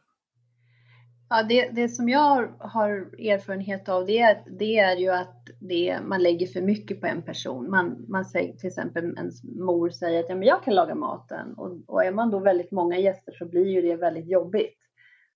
Ja, 1.29 1.43
det, 1.43 1.69
det 1.71 1.87
som 1.87 2.09
jag 2.09 2.47
har 2.59 2.89
erfarenhet 3.19 3.89
av 3.89 4.05
det 4.05 4.19
är, 4.19 4.37
det 4.59 4.79
är 4.79 4.97
ju 4.97 5.09
att 5.09 5.49
det, 5.59 5.99
man 6.05 6.23
lägger 6.23 6.47
för 6.47 6.61
mycket 6.61 7.01
på 7.01 7.07
en 7.07 7.21
person. 7.21 7.69
Man, 7.69 8.05
man 8.07 8.25
säger 8.25 8.53
till 8.53 8.67
exempel 8.67 9.03
ens 9.17 9.43
mor 9.43 9.89
säger 9.89 10.19
att 10.19 10.29
ja, 10.29 10.35
men 10.35 10.47
jag 10.47 10.63
kan 10.63 10.75
laga 10.75 10.95
maten 10.95 11.53
och, 11.53 11.77
och 11.87 12.03
är 12.03 12.11
man 12.11 12.31
då 12.31 12.39
väldigt 12.39 12.71
många 12.71 12.97
gäster 12.97 13.31
så 13.31 13.45
blir 13.45 13.67
ju 13.67 13.81
det 13.81 13.95
väldigt 13.95 14.29
jobbigt 14.29 14.80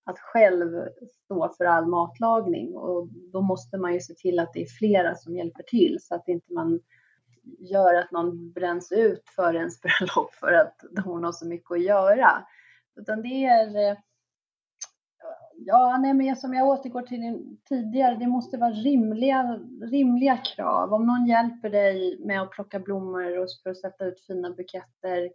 att 0.05 0.19
själv 0.19 0.87
stå 1.25 1.49
för 1.57 1.65
all 1.65 1.85
matlagning 1.85 2.75
och 2.75 3.07
då 3.07 3.41
måste 3.41 3.77
man 3.77 3.93
ju 3.93 3.99
se 3.99 4.13
till 4.13 4.39
att 4.39 4.53
det 4.53 4.61
är 4.61 4.77
flera 4.79 5.15
som 5.15 5.35
hjälper 5.35 5.63
till 5.63 5.97
så 6.01 6.15
att 6.15 6.27
inte 6.27 6.53
man 6.53 6.79
gör 7.59 7.95
att 7.95 8.11
någon 8.11 8.51
bränns 8.51 8.91
ut 8.91 9.23
för 9.35 9.55
ens 9.55 9.81
bröllop 9.81 10.33
för 10.33 10.53
att 10.53 10.75
hon 11.05 11.23
har 11.23 11.31
så 11.31 11.47
mycket 11.47 11.71
att 11.71 11.83
göra. 11.83 12.29
Utan 12.95 13.21
det 13.21 13.45
är 13.45 13.97
Ja, 15.57 15.97
nej, 16.01 16.13
men 16.13 16.35
som 16.35 16.53
jag 16.53 16.67
återgår 16.67 17.01
till 17.01 17.57
tidigare, 17.69 18.15
det 18.15 18.27
måste 18.27 18.57
vara 18.57 18.71
rimliga, 18.71 19.59
rimliga 19.81 20.37
krav. 20.37 20.93
Om 20.93 21.05
någon 21.05 21.27
hjälper 21.27 21.69
dig 21.69 22.19
med 22.25 22.41
att 22.41 22.51
plocka 22.51 22.79
blommor 22.79 23.39
och 23.39 23.47
för 23.63 23.69
att 23.69 23.77
sätta 23.77 24.05
ut 24.05 24.25
fina 24.27 24.49
buketter, 24.49 25.29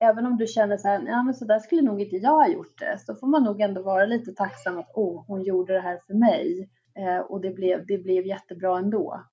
även 0.00 0.26
om 0.26 0.36
du 0.36 0.46
känner 0.46 0.76
så 0.76 0.88
här, 0.88 1.06
ja 1.06 1.22
men 1.22 1.34
så 1.34 1.44
där 1.44 1.58
skulle 1.58 1.82
nog 1.82 2.00
inte 2.00 2.16
jag 2.16 2.30
ha 2.30 2.48
gjort 2.48 2.78
det, 2.78 2.98
så 2.98 3.14
får 3.14 3.26
man 3.26 3.44
nog 3.44 3.60
ändå 3.60 3.82
vara 3.82 4.06
lite 4.06 4.32
tacksam 4.32 4.78
att 4.78 4.90
åh, 4.94 5.24
hon 5.26 5.42
gjorde 5.42 5.72
det 5.72 5.80
här 5.80 6.00
för 6.06 6.14
mig 6.14 6.70
eh, 6.94 7.18
och 7.18 7.40
det 7.40 7.50
blev, 7.50 7.86
det 7.86 7.98
blev 7.98 8.26
jättebra 8.26 8.78
ändå. 8.78 9.24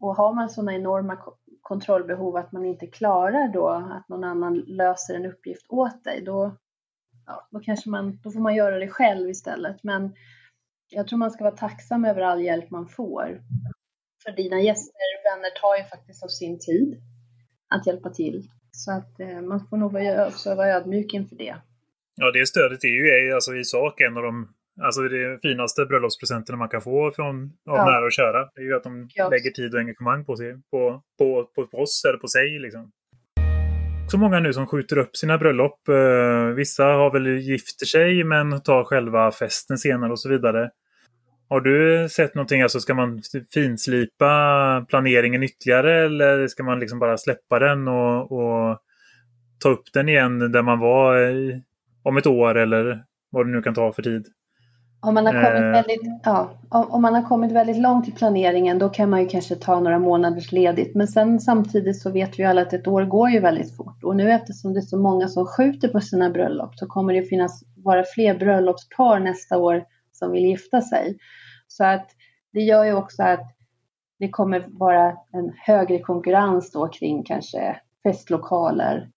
Och 0.00 0.16
har 0.16 0.34
man 0.34 0.50
sådana 0.50 0.74
enorma 0.74 1.18
kontrollbehov 1.62 2.36
att 2.36 2.52
man 2.52 2.64
inte 2.64 2.86
klarar 2.86 3.48
då 3.48 3.68
att 3.68 4.08
någon 4.08 4.24
annan 4.24 4.54
löser 4.54 5.14
en 5.14 5.26
uppgift 5.26 5.66
åt 5.68 6.04
dig, 6.04 6.22
då, 6.22 6.56
ja, 7.26 7.48
då 7.50 7.60
kanske 7.60 7.90
man, 7.90 8.18
då 8.22 8.30
får 8.30 8.40
man 8.40 8.54
göra 8.54 8.78
det 8.78 8.88
själv 8.88 9.30
istället. 9.30 9.82
Men 9.82 10.14
jag 10.88 11.08
tror 11.08 11.18
man 11.18 11.30
ska 11.30 11.44
vara 11.44 11.56
tacksam 11.56 12.04
över 12.04 12.22
all 12.22 12.42
hjälp 12.42 12.70
man 12.70 12.88
får. 12.88 13.42
För 14.24 14.32
dina 14.32 14.60
gäster, 14.60 15.04
och 15.18 15.24
vänner 15.32 15.60
tar 15.60 15.76
ju 15.76 15.84
faktiskt 15.84 16.24
av 16.24 16.28
sin 16.28 16.58
tid 16.58 17.02
att 17.68 17.86
hjälpa 17.86 18.10
till. 18.10 18.50
Så 18.74 18.92
att 18.92 19.20
eh, 19.20 19.40
man 19.40 19.66
får 19.66 19.76
nog 19.76 19.92
vara, 19.92 20.26
också 20.26 20.54
vara 20.54 20.68
ödmjuk 20.68 21.14
inför 21.14 21.36
det. 21.36 21.56
Ja, 22.16 22.30
det 22.30 22.46
stödet 22.46 22.84
är 22.84 22.88
ju 22.88 23.32
alltså, 23.34 23.54
i 23.54 23.64
sak 23.64 24.00
en 24.00 24.16
av 24.16 24.22
de 24.22 24.48
alltså, 24.82 25.02
det 25.02 25.38
finaste 25.42 25.86
bröllopspresenterna 25.86 26.58
man 26.58 26.68
kan 26.68 26.82
få 26.82 27.12
från 27.16 27.44
av 27.44 27.76
ja. 27.76 27.84
nära 27.84 28.04
och 28.04 28.12
kära. 28.12 28.50
Det 28.54 28.60
är 28.60 28.64
ju 28.64 28.76
att 28.76 28.82
de 28.82 29.08
ja. 29.14 29.28
lägger 29.28 29.50
tid 29.50 29.74
och 29.74 29.80
engagemang 29.80 30.24
på, 30.24 30.36
sig, 30.36 30.54
på, 30.70 31.02
på, 31.18 31.50
på, 31.54 31.78
oss 31.78 32.04
eller 32.04 32.18
på 32.18 32.28
sig. 32.28 32.58
Liksom. 32.58 32.92
Så 34.10 34.18
många 34.18 34.40
nu 34.40 34.52
som 34.52 34.66
skjuter 34.66 34.98
upp 34.98 35.16
sina 35.16 35.38
bröllop. 35.38 35.88
Eh, 35.88 36.46
vissa 36.46 36.84
har 36.84 37.12
väl 37.12 37.26
gifter 37.26 37.86
sig 37.86 38.24
men 38.24 38.62
tar 38.62 38.84
själva 38.84 39.32
festen 39.32 39.78
senare 39.78 40.12
och 40.12 40.20
så 40.20 40.28
vidare. 40.28 40.70
Har 41.54 41.60
du 41.60 42.08
sett 42.08 42.34
någonting, 42.34 42.62
alltså 42.62 42.80
ska 42.80 42.94
man 42.94 43.22
finslipa 43.54 44.86
planeringen 44.88 45.42
ytterligare 45.42 46.04
eller 46.04 46.46
ska 46.48 46.62
man 46.62 46.80
liksom 46.80 46.98
bara 46.98 47.16
släppa 47.16 47.58
den 47.58 47.88
och, 47.88 48.32
och 48.32 48.78
ta 49.62 49.68
upp 49.68 49.92
den 49.92 50.08
igen 50.08 50.52
där 50.52 50.62
man 50.62 50.78
var 50.78 51.18
i, 51.18 51.62
om 52.02 52.16
ett 52.16 52.26
år 52.26 52.58
eller 52.58 53.04
vad 53.30 53.46
det 53.46 53.52
nu 53.52 53.62
kan 53.62 53.74
ta 53.74 53.92
för 53.92 54.02
tid? 54.02 54.26
Om 55.00 55.14
man, 55.14 55.26
har 55.26 55.32
kommit 55.32 55.62
eh. 55.62 55.70
väldigt, 55.70 56.00
ja, 56.24 56.60
om 56.70 57.02
man 57.02 57.14
har 57.14 57.22
kommit 57.22 57.52
väldigt 57.52 57.78
långt 57.78 58.08
i 58.08 58.12
planeringen 58.12 58.78
då 58.78 58.88
kan 58.88 59.10
man 59.10 59.22
ju 59.22 59.28
kanske 59.28 59.54
ta 59.54 59.80
några 59.80 59.98
månaders 59.98 60.52
ledigt. 60.52 60.94
Men 60.94 61.08
sen 61.08 61.40
samtidigt 61.40 62.00
så 62.00 62.10
vet 62.10 62.38
vi 62.38 62.44
alla 62.44 62.62
att 62.62 62.72
ett 62.72 62.86
år 62.86 63.04
går 63.04 63.30
ju 63.30 63.40
väldigt 63.40 63.76
fort. 63.76 64.04
Och 64.04 64.16
nu 64.16 64.32
eftersom 64.32 64.72
det 64.72 64.80
är 64.80 64.82
så 64.82 64.98
många 64.98 65.28
som 65.28 65.46
skjuter 65.46 65.88
på 65.88 66.00
sina 66.00 66.30
bröllop 66.30 66.74
så 66.74 66.86
kommer 66.86 67.14
det 67.14 67.22
finnas 67.22 67.64
vara 67.76 68.04
fler 68.14 68.38
bröllopspar 68.38 69.18
nästa 69.18 69.58
år 69.58 69.82
som 70.12 70.32
vill 70.32 70.44
gifta 70.44 70.80
sig. 70.80 71.18
Så 71.76 71.84
att 71.84 72.10
det 72.52 72.60
gör 72.60 72.84
ju 72.84 72.94
också 72.94 73.22
att 73.22 73.56
det 74.18 74.28
kommer 74.28 74.66
vara 74.68 75.16
en 75.32 75.52
högre 75.56 75.98
konkurrens 75.98 76.72
då 76.72 76.88
kring 76.88 77.22
kanske 77.24 77.80
festlokaler. 78.02 79.10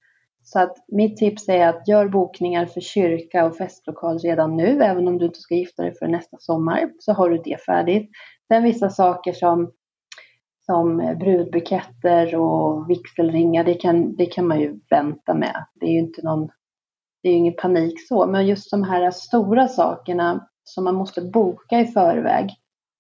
Så 0.43 0.59
att 0.59 0.77
mitt 0.87 1.17
tips 1.17 1.49
är 1.49 1.67
att 1.67 1.87
gör 1.87 2.07
bokningar 2.07 2.65
för 2.65 2.81
kyrka 2.81 3.45
och 3.45 3.57
festlokal 3.57 4.19
redan 4.19 4.57
nu, 4.57 4.83
även 4.83 5.07
om 5.07 5.17
du 5.17 5.25
inte 5.25 5.39
ska 5.39 5.55
gifta 5.55 5.83
dig 5.83 5.93
för 5.99 6.07
nästa 6.07 6.37
sommar, 6.39 6.89
så 6.99 7.13
har 7.13 7.29
du 7.29 7.37
det 7.37 7.61
färdigt. 7.65 8.09
Sen 8.47 8.63
vissa 8.63 8.89
saker 8.89 9.33
som, 9.33 9.71
som 10.65 10.97
brudbuketter 11.19 12.35
och 12.35 12.89
vigselringar, 12.89 13.63
det 13.63 13.73
kan, 13.73 14.15
det 14.15 14.25
kan 14.25 14.47
man 14.47 14.59
ju 14.59 14.79
vänta 14.89 15.33
med. 15.33 15.65
Det 15.73 15.85
är 15.85 15.91
ju 15.91 15.99
inte 15.99 16.21
någon, 16.21 16.49
det 17.23 17.29
är 17.29 17.33
ingen 17.33 17.55
panik 17.61 18.07
så, 18.07 18.27
men 18.27 18.47
just 18.47 18.71
de 18.71 18.83
här 18.83 19.11
stora 19.11 19.67
sakerna 19.67 20.47
som 20.67 20.83
man 20.83 20.95
måste 20.95 21.21
boka 21.21 21.79
i 21.79 21.85
förväg. 21.85 22.49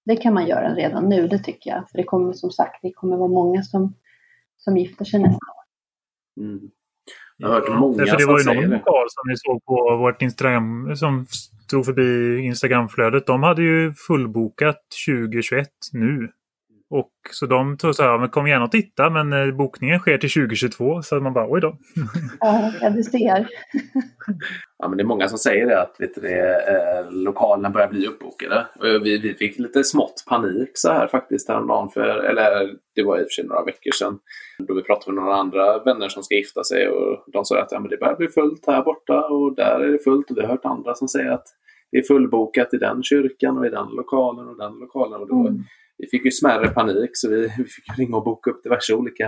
Det 0.05 0.15
kan 0.15 0.33
man 0.33 0.47
göra 0.47 0.75
redan 0.75 1.09
nu, 1.09 1.27
det 1.27 1.39
tycker 1.39 1.69
jag. 1.69 1.89
För 1.89 1.97
det 1.97 2.03
kommer 2.03 2.33
som 2.33 2.51
sagt, 2.51 2.79
det 2.81 2.91
kommer 2.91 3.17
vara 3.17 3.27
många 3.27 3.63
som, 3.63 3.93
som 4.57 4.77
gifter 4.77 5.05
sig 5.05 5.19
nästa 5.19 5.35
år. 5.35 5.63
Mm. 6.43 6.69
Jag 7.37 7.47
har 7.47 7.55
hört 7.55 7.79
många 7.79 8.05
ja, 8.05 8.11
för 8.11 8.17
det 8.17 8.25
var 8.25 8.39
ju 8.39 8.45
någon 8.45 8.69
lokal 8.69 9.05
som 9.09 9.29
ni 9.29 9.37
såg 9.37 9.65
på 9.65 9.97
vårt 9.97 10.21
Instagram 10.21 10.95
som 10.95 11.25
stod 11.63 11.85
förbi 11.85 12.39
Instagramflödet. 12.39 13.25
De 13.25 13.43
hade 13.43 13.61
ju 13.61 13.93
fullbokat 13.93 14.81
2021 15.07 15.69
nu. 15.93 16.31
Och 16.89 17.11
så 17.31 17.45
de 17.45 17.77
tog 17.77 17.95
så 17.95 18.03
här, 18.03 18.17
men 18.17 18.29
kom 18.29 18.47
gärna 18.47 18.65
och 18.65 18.71
titta 18.71 19.09
men 19.09 19.33
eh, 19.33 19.55
bokningen 19.55 19.99
sker 19.99 20.17
till 20.17 20.29
2022. 20.29 21.01
Så 21.01 21.19
man 21.19 21.33
bara, 21.33 21.51
oj 21.51 21.61
då. 21.61 21.77
Ja, 22.81 22.89
du 22.89 23.03
ser. 23.03 23.47
ja, 24.77 24.87
men 24.87 24.97
det 24.97 25.03
är 25.03 25.05
många 25.05 25.27
som 25.27 25.37
säger 25.37 25.65
det 25.65 25.81
att 25.81 25.95
vet 25.99 26.15
du, 26.15 26.21
det, 26.21 26.55
eh, 26.55 27.11
lokalerna 27.11 27.69
börjar 27.69 27.87
bli 27.87 28.07
uppbokade. 28.07 28.67
Och 28.79 29.05
vi, 29.05 29.17
vi 29.17 29.33
fick 29.33 29.59
lite 29.59 29.83
smått 29.83 30.23
panik 30.29 30.69
så 30.73 30.91
här 30.91 31.07
faktiskt 31.07 31.49
häromdagen. 31.49 31.89
För, 31.89 32.09
eller 32.09 32.75
det 32.95 33.03
var 33.03 33.17
i 33.17 33.21
och 33.21 33.27
för 33.27 33.33
sig 33.33 33.45
några 33.45 33.63
veckor 33.63 33.91
sedan. 33.91 34.19
Då 34.67 34.73
vi 34.73 34.83
pratade 34.83 35.15
med 35.15 35.23
några 35.23 35.37
andra 35.37 35.83
vänner 35.83 36.09
som 36.09 36.23
ska 36.23 36.35
gifta 36.35 36.63
sig 36.63 36.89
och 36.89 37.23
de 37.33 37.45
sa 37.45 37.61
att 37.61 37.71
ja, 37.71 37.79
men 37.79 37.89
det 37.89 37.97
börjar 37.97 38.15
bli 38.15 38.27
fullt 38.27 38.67
här 38.67 38.83
borta 38.83 39.25
och 39.27 39.55
där 39.55 39.79
är 39.79 39.91
det 39.91 39.99
fullt. 40.03 40.31
Och 40.31 40.37
vi 40.37 40.41
har 40.41 40.47
hört 40.47 40.65
andra 40.65 40.95
som 40.95 41.07
säger 41.07 41.31
att 41.31 41.45
det 41.91 41.97
är 41.97 42.03
fullbokat 42.03 42.73
i 42.73 42.77
den 42.77 43.03
kyrkan 43.03 43.57
och 43.57 43.65
i 43.65 43.69
den 43.69 43.87
lokalen 43.87 44.47
och 44.47 44.57
den 44.57 44.73
lokalen. 44.73 45.21
Och 45.21 45.27
då, 45.27 45.47
mm 45.47 45.63
vi 45.97 46.07
fick 46.07 46.25
ju 46.25 46.31
smärre 46.31 46.67
panik 46.67 47.09
så 47.13 47.29
vi, 47.29 47.41
vi 47.41 47.63
fick 47.63 47.97
ringa 47.97 48.17
och 48.17 48.23
boka 48.23 48.51
upp 48.51 48.63
diverse 48.63 48.93
olika 48.93 49.25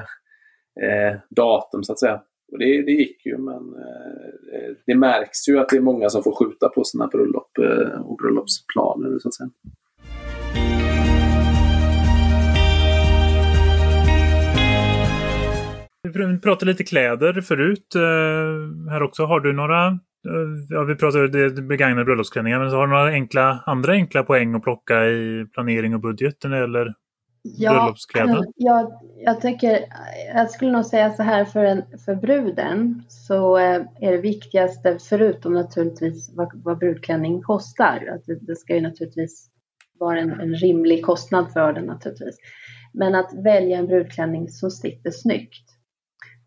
eh, 0.82 1.19
datum 1.29 1.84
så 1.84 1.91
att 1.91 1.99
säga. 1.99 2.21
Och 2.51 2.60
det, 2.60 2.65
det 2.65 2.91
gick 2.91 3.25
ju 3.25 3.38
men 3.38 3.55
eh, 3.55 4.75
det 4.86 4.95
märks 4.95 5.47
ju 5.49 5.60
att 5.60 5.69
det 5.69 5.77
är 5.77 5.82
många 5.82 6.10
som 6.10 6.23
får 6.23 6.36
skjuta 6.36 6.69
på 6.69 6.84
sina 6.84 7.08
bröllop 7.08 7.58
eh, 7.58 8.01
och 8.01 8.17
bröllopsplaner 8.17 9.19
så 9.19 9.27
att 9.27 9.36
säga. 9.36 9.49
Vi 16.13 16.39
pratade 16.39 16.71
lite 16.71 16.84
kläder 16.84 17.41
förut 17.41 17.95
eh, 17.95 18.91
här 18.91 19.03
också. 19.03 19.23
Har 19.23 19.39
du 19.39 19.53
några 19.53 19.99
ja, 20.69 20.84
vi 20.84 20.95
pratade 20.95 21.62
begagnade 21.62 22.05
bröllopsklänningar, 22.05 22.60
men 22.60 22.69
så 22.69 22.75
har 22.75 22.88
du 22.88 22.93
några 22.93 23.12
enkla, 23.12 23.63
andra 23.65 23.91
enkla 23.91 24.23
poäng 24.23 24.55
att 24.55 24.63
plocka 24.63 25.05
i 25.05 25.45
planering 25.53 25.93
och 25.95 26.01
budget 26.01 26.45
eller 26.45 26.93
ja, 27.41 27.73
bröllopskläder? 27.73 28.45
Jag, 28.55 28.91
jag, 29.17 29.41
tycker, 29.41 29.86
jag 30.36 30.49
skulle 30.49 30.71
nog 30.71 30.86
säga 30.86 31.12
så 31.12 31.23
här 31.23 31.45
för, 31.45 31.63
en, 31.63 31.84
för 32.05 32.15
bruden 32.15 33.03
så 33.08 33.58
eh, 33.58 33.82
är 34.01 34.12
det 34.12 34.21
viktigaste, 34.21 34.97
förutom 35.10 35.53
naturligtvis 35.53 36.32
vad, 36.36 36.63
vad 36.63 36.77
brudklänning 36.77 37.41
kostar, 37.41 38.10
att 38.15 38.25
det, 38.25 38.39
det 38.41 38.55
ska 38.55 38.75
ju 38.75 38.82
naturligtvis 38.82 39.49
vara 39.99 40.19
en, 40.19 40.32
en 40.32 40.55
rimlig 40.55 41.05
kostnad 41.05 41.53
för 41.53 41.73
den 41.73 41.86
naturligtvis. 41.86 42.38
Men 42.93 43.15
att 43.15 43.34
välja 43.34 43.77
en 43.77 43.88
brudklänning 43.88 44.49
som 44.49 44.71
sitter 44.71 45.12
snyggt. 45.12 45.65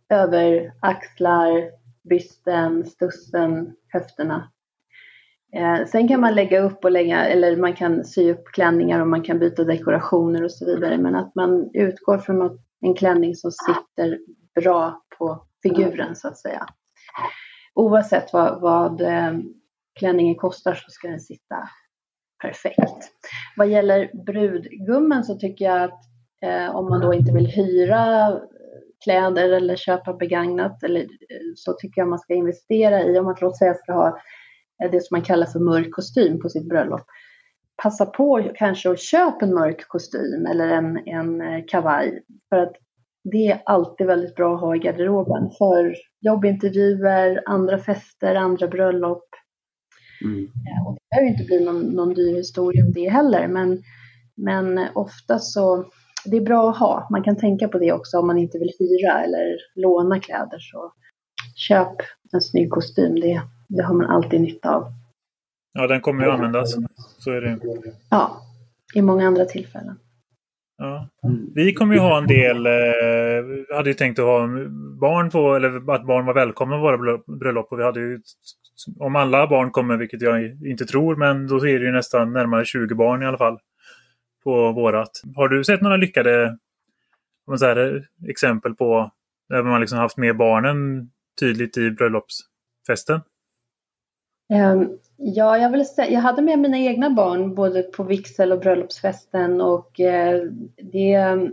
Över 0.08 0.72
axlar, 0.80 1.70
bysten, 2.08 2.86
stussen, 2.86 3.76
höfterna. 3.88 4.52
Eh, 5.56 5.86
sen 5.86 6.08
kan 6.08 6.20
man 6.20 6.34
lägga 6.34 6.60
upp 6.60 6.84
och 6.84 6.90
lägga, 6.90 7.26
eller 7.26 7.56
man 7.56 7.74
kan 7.74 8.04
sy 8.04 8.32
upp 8.32 8.44
klänningar 8.44 9.00
och 9.00 9.08
man 9.08 9.22
kan 9.22 9.38
byta 9.38 9.64
dekorationer 9.64 10.44
och 10.44 10.52
så 10.52 10.66
vidare. 10.66 10.98
Men 10.98 11.14
att 11.14 11.34
man 11.34 11.70
utgår 11.74 12.18
från 12.18 12.38
något, 12.38 12.60
en 12.80 12.94
klänning 12.94 13.34
som 13.34 13.50
sitter 13.52 14.18
bra 14.60 15.02
på 15.18 15.46
figuren 15.62 16.16
så 16.16 16.28
att 16.28 16.38
säga. 16.38 16.66
Oavsett 17.74 18.32
vad, 18.32 18.60
vad 18.60 19.00
eh, 19.00 19.32
klänningen 19.98 20.34
kostar 20.34 20.74
så 20.74 20.90
ska 20.90 21.08
den 21.08 21.20
sitta 21.20 21.68
perfekt. 22.42 23.10
Vad 23.56 23.68
gäller 23.68 24.10
brudgummen 24.26 25.24
så 25.24 25.34
tycker 25.34 25.64
jag 25.64 25.82
att 25.82 26.00
eh, 26.44 26.76
om 26.76 26.88
man 26.88 27.00
då 27.00 27.14
inte 27.14 27.32
vill 27.32 27.46
hyra 27.46 28.32
kläder 29.04 29.50
eller 29.50 29.76
köpa 29.76 30.12
begagnat 30.12 30.82
eller, 30.82 31.06
så 31.56 31.72
tycker 31.72 32.00
jag 32.00 32.08
man 32.08 32.18
ska 32.18 32.34
investera 32.34 33.02
i, 33.02 33.18
om 33.18 33.24
man 33.24 33.36
låt 33.40 33.58
säga 33.58 33.74
ska 33.74 33.92
ha 33.92 34.18
eh, 34.84 34.90
det 34.90 35.00
som 35.00 35.14
man 35.14 35.22
kallar 35.22 35.46
för 35.46 35.60
mörk 35.60 35.90
kostym 35.92 36.40
på 36.40 36.48
sitt 36.48 36.68
bröllop. 36.68 37.02
Passa 37.82 38.06
på 38.06 38.50
kanske 38.54 38.90
att 38.90 39.00
köpa 39.00 39.44
en 39.44 39.54
mörk 39.54 39.88
kostym 39.88 40.46
eller 40.46 40.68
en, 40.68 41.08
en 41.08 41.40
eh, 41.40 41.64
kavaj 41.68 42.22
för 42.48 42.56
att 42.56 42.72
det 43.24 43.46
är 43.46 43.62
alltid 43.66 44.06
väldigt 44.06 44.34
bra 44.34 44.54
att 44.54 44.60
ha 44.60 44.76
i 44.76 44.78
garderoben 44.78 45.50
för 45.58 45.94
jobbintervjuer, 46.20 47.42
andra 47.46 47.78
fester, 47.78 48.34
andra 48.34 48.68
bröllop. 48.68 49.24
Mm. 50.24 50.50
Och 50.86 50.94
det 50.94 51.00
behöver 51.10 51.30
inte 51.30 51.44
bli 51.44 51.64
någon, 51.64 51.80
någon 51.80 52.14
dyr 52.14 52.34
historia 52.34 52.84
om 52.84 52.92
det 52.92 53.08
heller, 53.08 53.48
men, 53.48 53.82
men 54.36 54.88
ofta 54.94 55.38
så 55.38 55.84
det 56.24 56.36
är 56.36 56.40
bra 56.40 56.70
att 56.70 56.78
ha. 56.78 57.08
Man 57.10 57.22
kan 57.22 57.36
tänka 57.36 57.68
på 57.68 57.78
det 57.78 57.92
också 57.92 58.18
om 58.18 58.26
man 58.26 58.38
inte 58.38 58.58
vill 58.58 58.72
hyra 58.78 59.24
eller 59.24 59.56
låna 59.74 60.20
kläder. 60.20 60.58
Så 60.58 60.92
köp 61.54 61.96
en 62.32 62.40
snygg 62.40 62.70
kostym. 62.70 63.14
Det, 63.14 63.42
det 63.68 63.82
har 63.82 63.94
man 63.94 64.06
alltid 64.06 64.40
nytta 64.40 64.74
av. 64.74 64.92
Ja, 65.72 65.86
den 65.86 66.00
kommer 66.00 66.24
ju 66.24 66.30
användas. 66.30 66.74
Så 67.18 67.30
är 67.30 67.40
det. 67.40 67.58
Ja, 68.10 68.36
i 68.94 69.02
många 69.02 69.26
andra 69.26 69.44
tillfällen. 69.44 69.98
Ja. 70.78 71.08
Vi 71.54 71.74
kommer 71.74 71.94
ju 71.94 72.00
ha 72.00 72.18
en 72.18 72.26
del, 72.26 72.66
eh, 72.66 73.76
hade 73.76 73.90
ju 73.90 73.94
tänkt 73.94 74.18
att 74.18 74.24
ha 74.24 74.48
barn 75.00 75.30
på, 75.30 75.54
eller 75.54 75.76
att 75.76 76.06
barn 76.06 76.26
var 76.26 76.34
välkomna 76.34 76.76
på 76.76 76.82
våra 76.82 77.18
bröllop. 77.38 77.72
Och 77.72 77.78
vi 77.78 77.84
hade 77.84 78.00
ju, 78.00 78.20
om 78.98 79.16
alla 79.16 79.46
barn 79.46 79.70
kommer, 79.70 79.96
vilket 79.96 80.22
jag 80.22 80.44
inte 80.66 80.84
tror, 80.84 81.16
men 81.16 81.46
då 81.46 81.56
är 81.56 81.78
det 81.78 81.84
ju 81.84 81.92
nästan 81.92 82.32
närmare 82.32 82.64
20 82.64 82.94
barn 82.94 83.22
i 83.22 83.26
alla 83.26 83.38
fall 83.38 83.58
på 84.44 84.72
vårat. 84.72 85.22
Har 85.36 85.48
du 85.48 85.64
sett 85.64 85.80
några 85.80 85.96
lyckade 85.96 86.58
här, 87.60 88.08
exempel 88.28 88.74
på 88.74 89.10
där 89.48 89.62
man 89.62 89.80
liksom 89.80 89.98
haft 89.98 90.16
med 90.16 90.36
barnen 90.36 91.10
tydligt 91.40 91.76
i 91.76 91.90
bröllopsfesten? 91.90 93.20
Um, 94.52 94.98
ja, 95.16 95.58
jag, 95.58 95.70
vill 95.70 95.86
säga, 95.86 96.10
jag 96.10 96.20
hade 96.20 96.42
med 96.42 96.58
mina 96.58 96.78
egna 96.78 97.10
barn 97.10 97.54
både 97.54 97.82
på 97.82 98.02
vigsel 98.02 98.52
och 98.52 98.60
bröllopsfesten 98.60 99.60
och 99.60 100.00
uh, 100.00 100.52
det, 100.76 101.50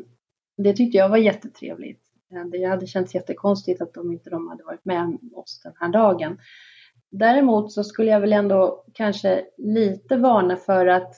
det 0.57 0.73
tyckte 0.73 0.97
jag 0.97 1.09
var 1.09 1.17
jättetrevligt. 1.17 2.01
Eh, 2.33 2.45
det 2.45 2.65
hade 2.65 2.87
känts 2.87 3.15
jättekonstigt 3.15 3.81
att 3.81 3.93
de 3.93 4.11
inte 4.11 4.29
de 4.29 4.47
hade 4.47 4.63
varit 4.63 4.85
med 4.85 5.17
oss 5.33 5.61
den 5.63 5.73
här 5.79 5.89
dagen. 5.89 6.37
Däremot 7.11 7.71
så 7.71 7.83
skulle 7.83 8.11
jag 8.11 8.19
väl 8.19 8.33
ändå 8.33 8.85
kanske 8.93 9.45
lite 9.57 10.17
varna 10.17 10.55
för 10.55 10.87
att 10.87 11.15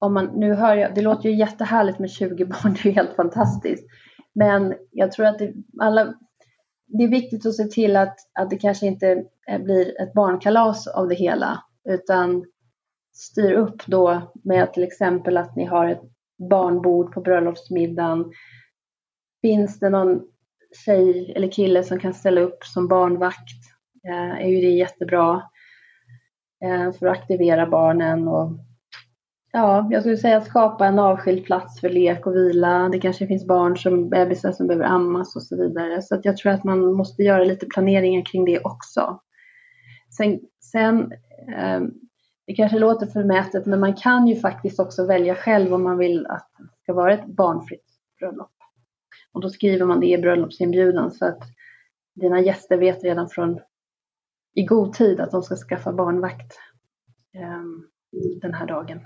om 0.00 0.14
man, 0.14 0.26
nu 0.26 0.54
hör 0.54 0.76
jag, 0.76 0.94
det 0.94 1.02
låter 1.02 1.28
ju 1.28 1.36
jättehärligt 1.36 1.98
med 1.98 2.10
20 2.10 2.44
barn, 2.44 2.72
det 2.74 2.80
är 2.80 2.86
ju 2.86 2.92
helt 2.92 3.16
fantastiskt. 3.16 3.84
Men 4.32 4.74
jag 4.90 5.12
tror 5.12 5.26
att 5.26 5.38
det, 5.38 5.52
alla, 5.80 6.14
det 6.86 7.04
är 7.04 7.08
viktigt 7.08 7.46
att 7.46 7.54
se 7.54 7.64
till 7.64 7.96
att, 7.96 8.16
att 8.40 8.50
det 8.50 8.58
kanske 8.58 8.86
inte 8.86 9.24
eh, 9.50 9.62
blir 9.62 10.00
ett 10.00 10.12
barnkalas 10.12 10.86
av 10.86 11.08
det 11.08 11.14
hela, 11.14 11.62
utan 11.88 12.44
styr 13.12 13.52
upp 13.52 13.86
då 13.86 14.32
med 14.44 14.72
till 14.72 14.82
exempel 14.82 15.36
att 15.36 15.56
ni 15.56 15.64
har 15.64 15.88
ett 15.88 16.02
barnbord 16.50 17.12
på 17.12 17.20
bröllopsmiddagen. 17.20 18.32
Finns 19.42 19.80
det 19.80 19.90
någon 19.90 20.22
tjej 20.84 21.32
eller 21.36 21.48
kille 21.48 21.84
som 21.84 21.98
kan 21.98 22.14
ställa 22.14 22.40
upp 22.40 22.64
som 22.64 22.88
barnvakt 22.88 23.48
eh, 24.08 24.44
är 24.44 24.48
ju 24.48 24.60
det 24.60 24.70
jättebra 24.70 25.42
eh, 26.64 26.92
för 26.92 27.06
att 27.06 27.18
aktivera 27.18 27.66
barnen 27.66 28.28
och 28.28 28.50
Ja, 29.52 29.88
jag 29.90 30.02
skulle 30.02 30.16
säga 30.16 30.36
att 30.36 30.46
skapa 30.46 30.86
en 30.86 30.98
avskild 30.98 31.44
plats 31.44 31.80
för 31.80 31.88
lek 31.88 32.26
och 32.26 32.34
vila. 32.34 32.88
Det 32.88 33.00
kanske 33.00 33.26
finns 33.26 33.46
barn 33.46 33.76
som 33.76 34.08
bebisar 34.08 34.52
som 34.52 34.66
behöver 34.66 34.86
ammas 34.86 35.36
och 35.36 35.42
så 35.42 35.56
vidare. 35.56 36.02
Så 36.02 36.14
att 36.14 36.24
jag 36.24 36.36
tror 36.36 36.52
att 36.52 36.64
man 36.64 36.92
måste 36.92 37.22
göra 37.22 37.44
lite 37.44 37.66
planeringar 37.66 38.24
kring 38.24 38.44
det 38.44 38.60
också. 38.60 39.20
Sen, 40.16 40.40
sen 40.72 41.12
eh, 41.56 41.80
det 42.46 42.54
kanske 42.54 42.78
låter 42.78 43.06
förmätet, 43.06 43.66
men 43.66 43.80
man 43.80 43.94
kan 43.94 44.26
ju 44.26 44.36
faktiskt 44.36 44.80
också 44.80 45.06
välja 45.06 45.34
själv 45.34 45.74
om 45.74 45.82
man 45.82 45.98
vill 45.98 46.26
att 46.26 46.50
det 46.58 46.82
ska 46.82 46.92
vara 46.92 47.12
ett 47.12 47.26
barnfritt 47.26 47.86
bröllop. 48.18 48.52
Och 49.32 49.40
då 49.40 49.50
skriver 49.50 49.86
man 49.86 50.00
det 50.00 50.06
i 50.06 50.18
bröllopsinbjudan 50.18 51.10
så 51.10 51.26
att 51.26 51.42
dina 52.14 52.40
gäster 52.40 52.76
vet 52.76 53.04
redan 53.04 53.28
från 53.28 53.60
i 54.54 54.64
god 54.64 54.92
tid 54.92 55.20
att 55.20 55.30
de 55.30 55.42
ska 55.42 55.56
skaffa 55.56 55.92
barnvakt 55.92 56.58
eh, 57.34 57.62
den 58.40 58.54
här 58.54 58.66
dagen. 58.66 59.00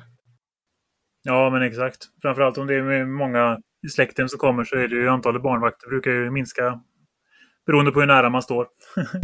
Ja, 1.25 1.51
men 1.51 1.63
exakt. 1.63 1.99
Framförallt 2.23 2.59
om 2.59 2.67
det 2.67 2.75
är 2.75 3.05
många 3.05 3.59
i 3.87 3.89
släkten 3.89 4.29
som 4.29 4.39
kommer 4.39 4.65
så 4.65 4.77
är 4.77 4.89
det 4.89 4.97
ju 4.97 5.09
antalet 5.09 5.43
barnvakter 5.43 5.89
brukar 5.89 6.11
ju 6.11 6.31
minska 6.31 6.81
beroende 7.67 7.91
på 7.91 8.01
hur 8.01 8.07
nära 8.07 8.31
man 8.31 8.43
står. 8.43 8.67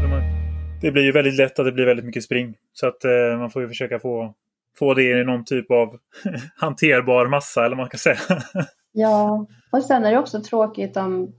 det 0.80 0.90
blir 0.90 1.02
ju 1.02 1.12
väldigt 1.12 1.36
lätt 1.36 1.58
att 1.58 1.66
det 1.66 1.72
blir 1.72 1.86
väldigt 1.86 2.06
mycket 2.06 2.24
spring. 2.24 2.54
Så 2.72 2.86
att 2.86 3.04
eh, 3.04 3.38
man 3.38 3.50
får 3.50 3.62
ju 3.62 3.68
försöka 3.68 3.98
få, 3.98 4.34
få 4.78 4.94
det 4.94 5.20
i 5.20 5.24
någon 5.24 5.44
typ 5.44 5.70
av 5.70 5.96
hanterbar 6.56 7.26
massa 7.26 7.60
eller 7.60 7.76
vad 7.76 7.82
man 7.82 7.98
ska 7.98 7.98
säga. 7.98 8.42
ja, 8.92 9.46
och 9.72 9.82
sen 9.82 10.04
är 10.04 10.12
det 10.12 10.18
också 10.18 10.42
tråkigt 10.42 10.96
om 10.96 11.32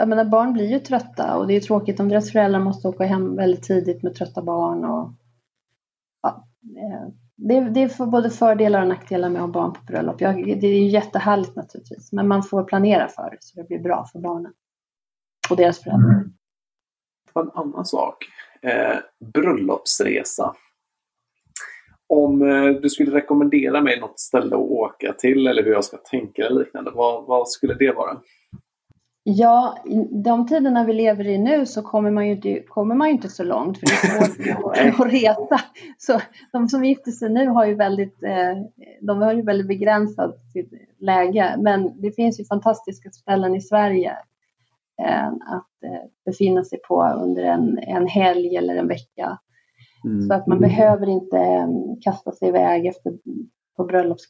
jag 0.00 0.08
menar, 0.08 0.24
barn 0.24 0.52
blir 0.52 0.66
ju 0.66 0.78
trötta 0.78 1.36
och 1.36 1.46
det 1.46 1.56
är 1.56 1.60
tråkigt 1.60 2.00
om 2.00 2.08
deras 2.08 2.32
föräldrar 2.32 2.60
måste 2.60 2.88
åka 2.88 3.04
hem 3.04 3.36
väldigt 3.36 3.62
tidigt 3.62 4.02
med 4.02 4.14
trötta 4.14 4.42
barn. 4.42 4.84
Och, 4.84 5.14
ja, 6.22 6.48
eh, 6.76 7.08
det, 7.48 7.60
det 7.60 7.88
får 7.88 8.06
både 8.06 8.30
fördelar 8.30 8.82
och 8.82 8.88
nackdelar 8.88 9.28
med 9.28 9.42
att 9.42 9.46
ha 9.46 9.52
barn 9.52 9.72
på 9.72 9.80
bröllop. 9.86 10.20
Jag, 10.20 10.60
det 10.60 10.66
är 10.66 10.80
ju 10.80 10.88
jättehärligt 10.88 11.56
naturligtvis, 11.56 12.12
men 12.12 12.28
man 12.28 12.42
får 12.42 12.64
planera 12.64 13.08
för 13.08 13.30
det 13.30 13.36
så 13.40 13.60
det 13.60 13.68
blir 13.68 13.78
bra 13.78 14.06
för 14.12 14.18
barnen 14.18 14.52
och 15.50 15.56
deras 15.56 15.82
föräldrar. 15.82 16.10
Mm. 16.10 16.32
En 17.34 17.50
annan 17.54 17.84
sak. 17.84 18.24
Eh, 18.62 18.96
bröllopsresa. 19.34 20.54
Om 22.06 22.42
eh, 22.42 22.66
du 22.82 22.90
skulle 22.90 23.16
rekommendera 23.16 23.80
mig 23.80 24.00
något 24.00 24.20
ställe 24.20 24.56
att 24.56 24.62
åka 24.62 25.12
till 25.12 25.46
eller 25.46 25.62
hur 25.62 25.72
jag 25.72 25.84
ska 25.84 25.96
tänka 25.96 26.46
eller 26.46 26.60
liknande, 26.60 26.90
vad, 26.90 27.26
vad 27.26 27.48
skulle 27.48 27.74
det 27.74 27.92
vara? 27.92 28.20
Ja, 29.22 29.78
de 30.24 30.46
tiderna 30.46 30.84
vi 30.84 30.92
lever 30.92 31.26
i 31.26 31.38
nu 31.38 31.66
så 31.66 31.82
kommer 31.82 32.10
man 32.10 32.26
ju 32.26 32.32
inte, 32.32 32.60
kommer 32.60 32.94
man 32.94 33.08
inte 33.08 33.28
så 33.28 33.44
långt 33.44 33.78
för 33.78 33.86
det 33.86 33.92
är 34.10 34.92
svårt 34.92 35.06
att 35.06 35.12
resa. 35.12 35.60
Så 35.98 36.20
de 36.52 36.68
som 36.68 36.84
gifter 36.84 37.10
sig 37.10 37.30
nu 37.30 37.46
har 37.46 37.66
ju 37.66 37.74
väldigt, 37.74 38.22
eh, 38.22 38.62
de 39.00 39.22
har 39.22 39.32
ju 39.32 39.42
väldigt 39.42 39.68
begränsat 39.68 40.36
sitt 40.52 40.72
läge. 40.98 41.56
Men 41.58 42.00
det 42.00 42.12
finns 42.12 42.40
ju 42.40 42.44
fantastiska 42.44 43.10
ställen 43.10 43.54
i 43.54 43.60
Sverige 43.60 44.16
eh, 45.02 45.28
att 45.28 45.84
eh, 45.84 46.04
befinna 46.24 46.64
sig 46.64 46.78
på 46.88 47.02
under 47.04 47.42
en, 47.42 47.78
en 47.78 48.06
helg 48.06 48.56
eller 48.56 48.76
en 48.76 48.88
vecka. 48.88 49.38
Mm. 50.04 50.22
Så 50.22 50.34
att 50.34 50.46
man 50.46 50.60
behöver 50.60 51.08
inte 51.08 51.68
kasta 52.00 52.32
sig 52.32 52.48
iväg 52.48 52.86
efter, 52.86 53.12
på 53.76 53.84
bröllops 53.84 54.26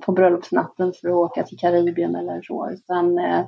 på 0.00 0.12
bröllopsnatten 0.12 0.92
för 1.00 1.08
att 1.08 1.14
åka 1.14 1.42
till 1.42 1.58
Karibien 1.58 2.14
eller 2.14 2.42
så, 2.42 2.70
utan 2.70 3.18
eh, 3.18 3.46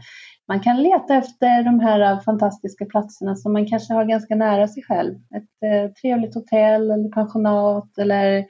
man 0.49 0.61
kan 0.61 0.83
leta 0.83 1.15
efter 1.15 1.63
de 1.63 1.81
här 1.81 2.21
fantastiska 2.21 2.85
platserna 2.85 3.37
som 3.37 3.53
man 3.53 3.67
kanske 3.67 3.95
har 3.95 4.05
ganska 4.05 4.35
nära 4.35 4.69
sig 4.69 4.83
själv. 4.83 5.15
Ett 5.15 5.63
eh, 5.71 5.93
trevligt 5.93 6.35
hotell 6.35 6.91
eller 6.91 7.09
pensionat 7.09 7.99
eller 7.99 8.47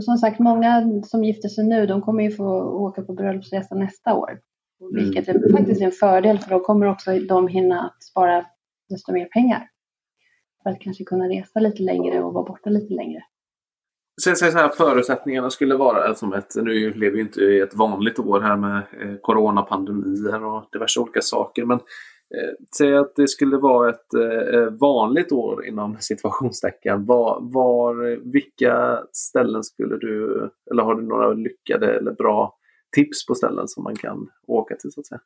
som 0.00 0.18
sagt, 0.18 0.38
många 0.38 1.02
som 1.04 1.24
gifter 1.24 1.48
sig 1.48 1.64
nu, 1.64 1.86
de 1.86 2.02
kommer 2.02 2.22
ju 2.22 2.30
få 2.30 2.62
åka 2.62 3.02
på 3.02 3.12
bröllopsresa 3.12 3.74
nästa 3.74 4.14
år. 4.14 4.40
Vilket 4.94 5.28
är 5.28 5.34
mm. 5.34 5.56
faktiskt 5.56 5.82
en 5.82 5.92
fördel 5.92 6.38
för 6.38 6.50
då 6.50 6.60
kommer 6.60 6.86
också 6.86 7.18
de 7.18 7.48
hinna 7.48 7.80
att 7.80 8.02
spara 8.02 8.46
desto 8.88 9.12
mer 9.12 9.24
pengar. 9.24 9.68
För 10.62 10.70
att 10.70 10.80
kanske 10.80 11.04
kunna 11.04 11.28
resa 11.28 11.60
lite 11.60 11.82
längre 11.82 12.22
och 12.22 12.32
vara 12.32 12.44
borta 12.44 12.70
lite 12.70 12.94
längre 12.94 13.22
så, 14.20 14.34
så 14.34 14.44
här, 14.44 14.68
förutsättningarna 14.68 15.50
skulle 15.50 15.76
vara 15.76 16.14
som 16.14 16.32
ett, 16.32 16.56
nu 16.56 16.90
lever 16.90 17.16
vi 17.16 17.20
inte 17.20 17.40
i 17.40 17.60
ett 17.60 17.74
vanligt 17.74 18.18
år 18.18 18.40
här 18.40 18.56
med 18.56 18.76
eh, 18.76 19.16
coronapandemier 19.22 20.44
och 20.44 20.68
diverse 20.72 21.00
olika 21.00 21.20
saker. 21.20 21.64
Men 21.64 21.76
eh, 22.34 22.52
säg 22.78 22.96
att 22.96 23.16
det 23.16 23.28
skulle 23.28 23.56
vara 23.56 23.90
ett 23.90 24.14
eh, 24.14 24.58
eh, 24.58 24.70
vanligt 24.80 25.32
år 25.32 25.66
inom 25.66 25.96
situationstecken. 26.00 27.06
Var, 27.06 27.38
var, 27.52 28.18
vilka 28.32 29.02
ställen 29.12 29.62
skulle 29.62 29.96
du, 29.96 30.48
eller 30.70 30.82
har 30.82 30.94
du 30.94 31.02
några 31.02 31.32
lyckade 31.32 31.94
eller 31.94 32.12
bra 32.12 32.58
tips 32.96 33.26
på 33.26 33.34
ställen 33.34 33.68
som 33.68 33.84
man 33.84 33.96
kan 33.96 34.28
åka 34.46 34.76
till 34.76 34.92
så 34.92 35.00
att 35.00 35.06
säga? 35.06 35.20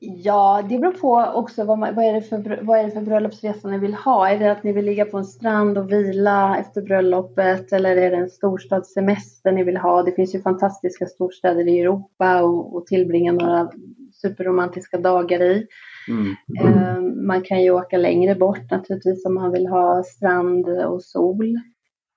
Ja, 0.00 0.62
det 0.68 0.78
beror 0.78 0.92
på 0.92 1.32
också 1.34 1.64
vad, 1.64 1.78
man, 1.78 1.94
vad, 1.94 2.04
är 2.04 2.12
det 2.12 2.22
för, 2.22 2.58
vad 2.62 2.78
är 2.78 2.84
det 2.84 2.90
för 2.90 3.00
bröllopsresa 3.00 3.68
ni 3.68 3.78
vill 3.78 3.94
ha. 3.94 4.28
Är 4.28 4.38
det 4.38 4.52
att 4.52 4.62
ni 4.62 4.72
vill 4.72 4.84
ligga 4.84 5.04
på 5.04 5.18
en 5.18 5.24
strand 5.24 5.78
och 5.78 5.92
vila 5.92 6.58
efter 6.58 6.82
bröllopet 6.82 7.72
eller 7.72 7.96
är 7.96 8.10
det 8.10 8.16
en 8.16 8.30
storstadssemester 8.30 9.52
ni 9.52 9.64
vill 9.64 9.76
ha? 9.76 10.02
Det 10.02 10.12
finns 10.12 10.34
ju 10.34 10.42
fantastiska 10.42 11.06
storstäder 11.06 11.68
i 11.68 11.80
Europa 11.80 12.42
och, 12.42 12.76
och 12.76 12.86
tillbringa 12.86 13.32
några 13.32 13.70
superromantiska 14.12 14.98
dagar 14.98 15.42
i. 15.42 15.66
Mm. 16.08 16.34
Eh, 16.60 17.00
man 17.26 17.42
kan 17.42 17.62
ju 17.62 17.70
åka 17.70 17.96
längre 17.96 18.34
bort 18.34 18.70
naturligtvis 18.70 19.26
om 19.26 19.34
man 19.34 19.52
vill 19.52 19.66
ha 19.66 20.02
strand 20.02 20.68
och 20.68 21.02
sol. 21.02 21.60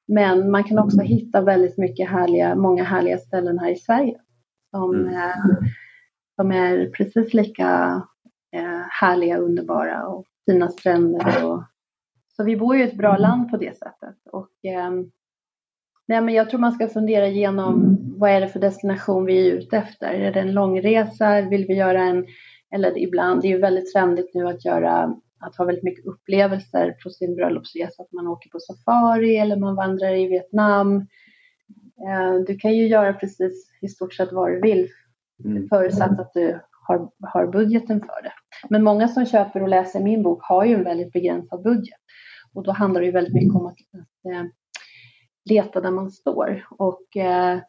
Men 0.08 0.52
man 0.52 0.64
kan 0.64 0.80
också 0.80 1.02
hitta 1.02 1.42
väldigt 1.42 1.78
mycket 1.78 2.10
härliga, 2.10 2.56
många 2.56 2.84
härliga 2.84 3.18
ställen 3.18 3.60
här 3.60 3.72
i 3.72 3.76
Sverige 3.76 4.18
som 4.72 4.96
mm. 4.96 5.14
De 6.40 6.52
är 6.52 6.90
precis 6.90 7.34
lika 7.34 8.02
eh, 8.52 8.82
härliga, 8.90 9.38
underbara 9.38 10.08
och 10.08 10.26
fina 10.46 10.70
stränder. 10.70 11.46
Och, 11.46 11.64
så 12.36 12.44
vi 12.44 12.58
bor 12.58 12.76
ju 12.76 12.82
i 12.82 12.88
ett 12.88 12.98
bra 12.98 13.18
land 13.18 13.50
på 13.50 13.58
det 13.58 13.78
sättet. 13.78 14.16
Och, 14.32 14.50
ehm, 14.64 15.12
nej, 16.08 16.22
men 16.22 16.34
jag 16.34 16.50
tror 16.50 16.60
man 16.60 16.72
ska 16.72 16.88
fundera 16.88 17.28
igenom 17.28 17.98
vad 18.18 18.32
är 18.32 18.42
det 18.42 18.48
för 18.48 18.60
destination 18.60 19.26
vi 19.26 19.50
är 19.50 19.54
ute 19.54 19.78
efter. 19.78 20.14
Är 20.14 20.34
det 20.34 20.40
en 20.40 20.54
långresa? 20.54 21.42
Vill 21.42 21.66
vi 21.68 21.74
göra 21.74 22.02
en, 22.02 22.26
eller 22.76 22.98
ibland, 22.98 23.42
det 23.42 23.48
är 23.48 23.52
ju 23.52 23.60
väldigt 23.60 23.94
trendigt 23.94 24.34
nu 24.34 24.48
att 24.48 24.66
göra 24.66 25.16
att 25.40 25.56
ha 25.56 25.66
väldigt 25.66 25.84
mycket 25.84 26.06
upplevelser 26.06 26.96
på 27.04 27.10
sin 27.10 27.36
bröllopsresa. 27.36 28.04
Att 28.04 28.12
man 28.12 28.28
åker 28.28 28.50
på 28.50 28.60
safari 28.60 29.38
eller 29.38 29.56
man 29.56 29.76
vandrar 29.76 30.14
i 30.14 30.28
Vietnam. 30.28 30.96
Eh, 32.08 32.36
du 32.48 32.58
kan 32.58 32.76
ju 32.76 32.88
göra 32.88 33.14
precis 33.14 33.72
i 33.82 33.88
stort 33.88 34.14
sett 34.14 34.32
vad 34.32 34.52
du 34.52 34.62
vill 34.62 34.90
Mm. 35.46 35.68
Förutsatt 35.68 36.20
att 36.20 36.34
du 36.34 36.60
har, 36.88 37.10
har 37.22 37.48
budgeten 37.48 38.00
för 38.00 38.24
det. 38.24 38.34
Men 38.70 38.84
många 38.84 39.08
som 39.08 39.26
köper 39.26 39.62
och 39.62 39.70
läser 39.70 40.00
min 40.00 40.24
bok 40.24 40.44
har 40.44 40.66
ju 40.66 40.76
en 40.76 40.84
väldigt 40.84 41.14
begränsad 41.14 41.64
budget. 41.64 42.00
Och 42.54 42.64
då 42.64 42.72
handlar 42.72 43.02
det 43.02 43.06
ju 43.06 43.12
väldigt 43.12 43.34
mycket 43.34 43.56
om 43.56 43.66
att, 43.66 43.74
att 43.74 44.34
äh, 44.34 44.44
leta 45.50 45.82
där 45.82 45.92
man 45.92 46.12
står. 46.12 46.68
Och, 46.70 47.18
äh, 47.18 47.60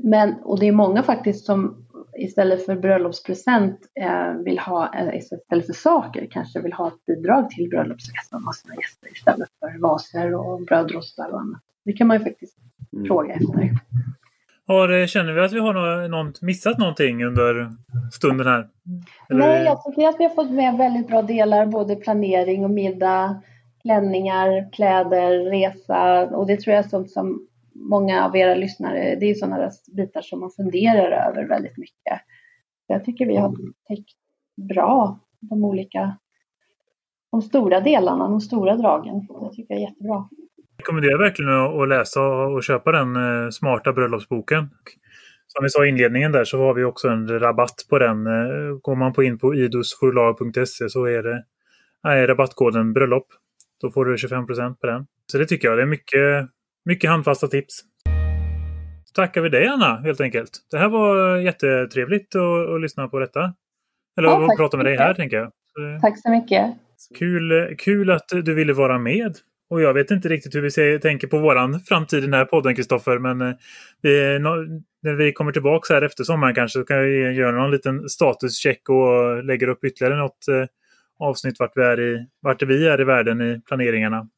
men, 0.00 0.34
och 0.34 0.60
det 0.60 0.66
är 0.66 0.72
många 0.72 1.02
faktiskt 1.02 1.46
som 1.46 1.86
istället 2.18 2.66
för 2.66 2.76
bröllopspresent 2.76 3.78
äh, 4.00 4.34
vill 4.44 4.58
ha, 4.58 5.12
istället 5.14 5.66
för 5.66 5.72
saker, 5.72 6.28
kanske 6.30 6.60
vill 6.60 6.72
ha 6.72 6.88
ett 6.88 7.04
bidrag 7.06 7.50
till 7.50 7.68
bröllopsresan 7.68 8.48
av 8.48 8.52
sina 8.52 8.74
gäster 8.74 9.12
istället 9.12 9.48
för 9.60 9.80
vaser 9.80 10.34
och 10.34 10.62
brödrostar 10.62 11.30
och 11.30 11.40
annat. 11.40 11.62
Det 11.84 11.92
kan 11.92 12.06
man 12.06 12.18
ju 12.18 12.24
faktiskt 12.24 12.58
mm. 12.92 13.06
fråga 13.06 13.34
efter. 13.34 13.70
Har, 14.66 15.00
eh, 15.00 15.06
känner 15.06 15.32
vi 15.32 15.40
att 15.40 15.52
vi 15.52 15.60
har 15.60 16.08
något, 16.08 16.42
missat 16.42 16.78
någonting 16.78 17.24
under 17.24 17.70
stunden 18.12 18.46
här? 18.46 18.68
Eller? 19.30 19.40
Nej, 19.40 19.64
jag 19.64 19.84
tycker 19.84 20.08
att 20.08 20.20
vi 20.20 20.24
har 20.24 20.34
fått 20.34 20.50
med 20.50 20.78
väldigt 20.78 21.08
bra 21.08 21.22
delar, 21.22 21.66
både 21.66 21.96
planering 21.96 22.64
och 22.64 22.70
middag, 22.70 23.42
klänningar, 23.82 24.72
kläder, 24.72 25.50
resa 25.50 26.26
och 26.26 26.46
det 26.46 26.56
tror 26.56 26.74
jag 26.74 26.84
är 26.84 26.88
sånt 26.88 27.10
som 27.10 27.48
många 27.74 28.26
av 28.26 28.36
era 28.36 28.54
lyssnare, 28.54 29.16
det 29.20 29.30
är 29.30 29.34
sådana 29.34 29.70
bitar 29.96 30.22
som 30.22 30.40
man 30.40 30.50
funderar 30.50 31.28
över 31.28 31.48
väldigt 31.48 31.78
mycket. 31.78 32.20
Jag 32.86 33.04
tycker 33.04 33.26
vi 33.26 33.36
har 33.36 33.56
täckt 33.88 34.16
bra 34.56 35.18
de 35.40 35.64
olika, 35.64 36.16
de 37.30 37.42
stora 37.42 37.80
delarna, 37.80 38.28
de 38.28 38.40
stora 38.40 38.76
dragen. 38.76 39.26
Det 39.40 39.56
tycker 39.56 39.74
jag 39.74 39.82
är 39.82 39.86
jättebra 39.86 40.28
rekommenderar 40.82 41.18
verkligen 41.18 41.50
att 41.50 41.88
läsa 41.88 42.20
och 42.22 42.62
köpa 42.62 42.92
den 42.92 43.16
eh, 43.16 43.50
smarta 43.50 43.92
bröllopsboken. 43.92 44.70
Som 45.46 45.62
vi 45.62 45.68
sa 45.68 45.84
i 45.84 45.88
inledningen 45.88 46.32
där 46.32 46.44
så 46.44 46.58
har 46.58 46.74
vi 46.74 46.84
också 46.84 47.08
en 47.08 47.40
rabatt 47.40 47.86
på 47.90 47.98
den. 47.98 48.26
Eh, 48.26 48.74
går 48.82 48.96
man 48.96 49.12
på 49.12 49.22
in 49.22 49.38
på 49.38 49.54
idusforlag.se 49.54 50.88
så 50.88 51.04
är 51.04 51.22
det 51.22 51.44
är 52.08 52.26
rabattkoden 52.26 52.92
bröllop. 52.92 53.26
Då 53.80 53.90
får 53.90 54.04
du 54.04 54.16
25% 54.16 54.74
på 54.74 54.86
den. 54.86 55.06
Så 55.26 55.38
det 55.38 55.46
tycker 55.46 55.68
jag. 55.68 55.78
Det 55.78 55.82
är 55.82 55.86
mycket, 55.86 56.48
mycket 56.84 57.10
handfasta 57.10 57.46
tips. 57.46 57.80
Så 59.04 59.12
tackar 59.14 59.40
vi 59.40 59.48
dig 59.48 59.66
Anna 59.66 59.96
helt 59.96 60.20
enkelt. 60.20 60.50
Det 60.70 60.78
här 60.78 60.88
var 60.88 61.36
jättetrevligt 61.36 62.36
att, 62.36 62.74
att 62.74 62.80
lyssna 62.80 63.08
på 63.08 63.18
detta. 63.18 63.54
Eller 64.18 64.28
ja, 64.28 64.44
att 64.44 64.56
prata 64.56 64.76
med 64.76 64.86
dig 64.86 64.96
här 64.96 65.14
tänker 65.14 65.36
jag. 65.36 65.50
Tack 66.00 66.18
så 66.18 66.30
mycket. 66.30 66.74
Kul, 67.18 67.76
kul 67.78 68.10
att 68.10 68.28
du 68.28 68.54
ville 68.54 68.72
vara 68.72 68.98
med. 68.98 69.36
Och 69.72 69.82
jag 69.82 69.94
vet 69.94 70.10
inte 70.10 70.28
riktigt 70.28 70.54
hur 70.54 70.60
vi 70.60 70.70
ser, 70.70 70.98
tänker 70.98 71.26
på 71.26 71.38
våran 71.38 71.80
framtid 71.80 72.18
i 72.18 72.22
den 72.22 72.34
här 72.34 72.44
podden, 72.44 72.74
Kristoffer. 72.74 73.18
Men 73.18 73.40
eh, 73.40 73.54
vi, 74.02 74.38
när 75.02 75.14
vi 75.14 75.32
kommer 75.32 75.52
tillbaka 75.52 75.94
här 75.94 76.02
efter 76.02 76.24
sommaren 76.24 76.54
kanske 76.54 76.78
så 76.78 76.84
kan 76.84 77.02
vi 77.02 77.32
göra 77.32 77.56
någon 77.56 77.70
liten 77.70 78.08
statuscheck 78.08 78.88
och 78.88 79.44
lägger 79.44 79.68
upp 79.68 79.84
ytterligare 79.84 80.16
något 80.16 80.48
eh, 80.48 80.64
avsnitt 81.18 81.58
vart 81.58 81.72
vi 81.74 81.82
är 81.82 82.00
i, 82.00 82.26
vart 82.40 82.62
vi 82.62 82.86
är 82.86 83.00
i 83.00 83.04
världen 83.04 83.40
i 83.40 83.60
planeringarna. 83.68 84.28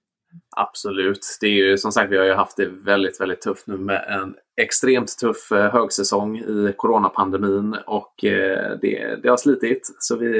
Absolut. 0.57 1.39
Det 1.41 1.47
är 1.47 1.51
ju 1.51 1.79
som 1.79 1.93
sagt, 1.93 2.13
vi 2.13 2.19
har 2.19 2.25
ju 2.25 2.33
haft 2.33 2.57
det 2.57 2.67
väldigt, 2.67 3.21
väldigt 3.21 3.41
tufft 3.41 3.67
nu 3.67 3.77
med 3.77 4.05
en 4.09 4.35
extremt 4.61 5.19
tuff 5.19 5.53
eh, 5.53 5.73
högsäsong 5.73 6.39
i 6.39 6.73
coronapandemin 6.77 7.77
och 7.87 8.25
eh, 8.25 8.79
det, 8.81 9.23
det 9.23 9.29
har 9.29 9.37
slitit. 9.37 9.81
Så 9.99 10.17
vi, 10.17 10.31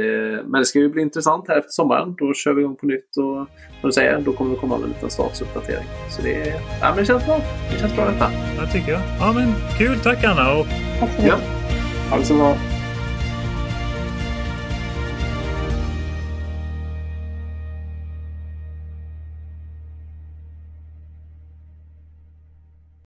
men 0.45 0.61
det 0.61 0.65
ska 0.65 0.79
ju 0.79 0.89
bli 0.89 1.03
intressant 1.03 1.49
här 1.49 1.59
efter 1.59 1.71
sommaren. 1.71 2.15
Då 2.19 2.35
kör 2.35 2.53
vi 2.53 2.63
igång 2.63 2.77
på 2.77 2.87
nytt 2.87 3.17
och 3.17 3.49
som 3.81 3.89
du 3.89 3.93
säger, 3.93 4.21
då 4.21 4.33
kommer 4.33 4.51
vi 4.51 4.57
komma 4.57 4.77
med 4.77 4.85
en 4.85 4.91
liten 4.91 5.11
statusuppdatering. 5.11 5.87
Så 6.11 6.23
det, 6.23 6.55
ja, 6.81 6.89
men 6.89 6.97
det 6.97 7.05
känns 7.05 7.27
bra. 7.27 7.41
Det 7.73 7.79
känns 7.79 7.97
bra 7.97 8.05
detta. 8.05 8.31
Det 8.61 8.73
tycker 8.73 8.93
jag. 8.93 9.01
Ja, 9.21 9.33
men 9.33 9.53
kul. 9.79 9.99
Tack 9.99 10.25
Anna! 10.25 10.61
Och... 10.61 10.67
Tack 11.01 11.11
så 11.17 11.23
mycket. 11.23 11.39
Ja. 11.39 12.11
Ha 12.11 12.19
det 12.19 12.25
så 12.25 12.35
bra. 12.35 12.74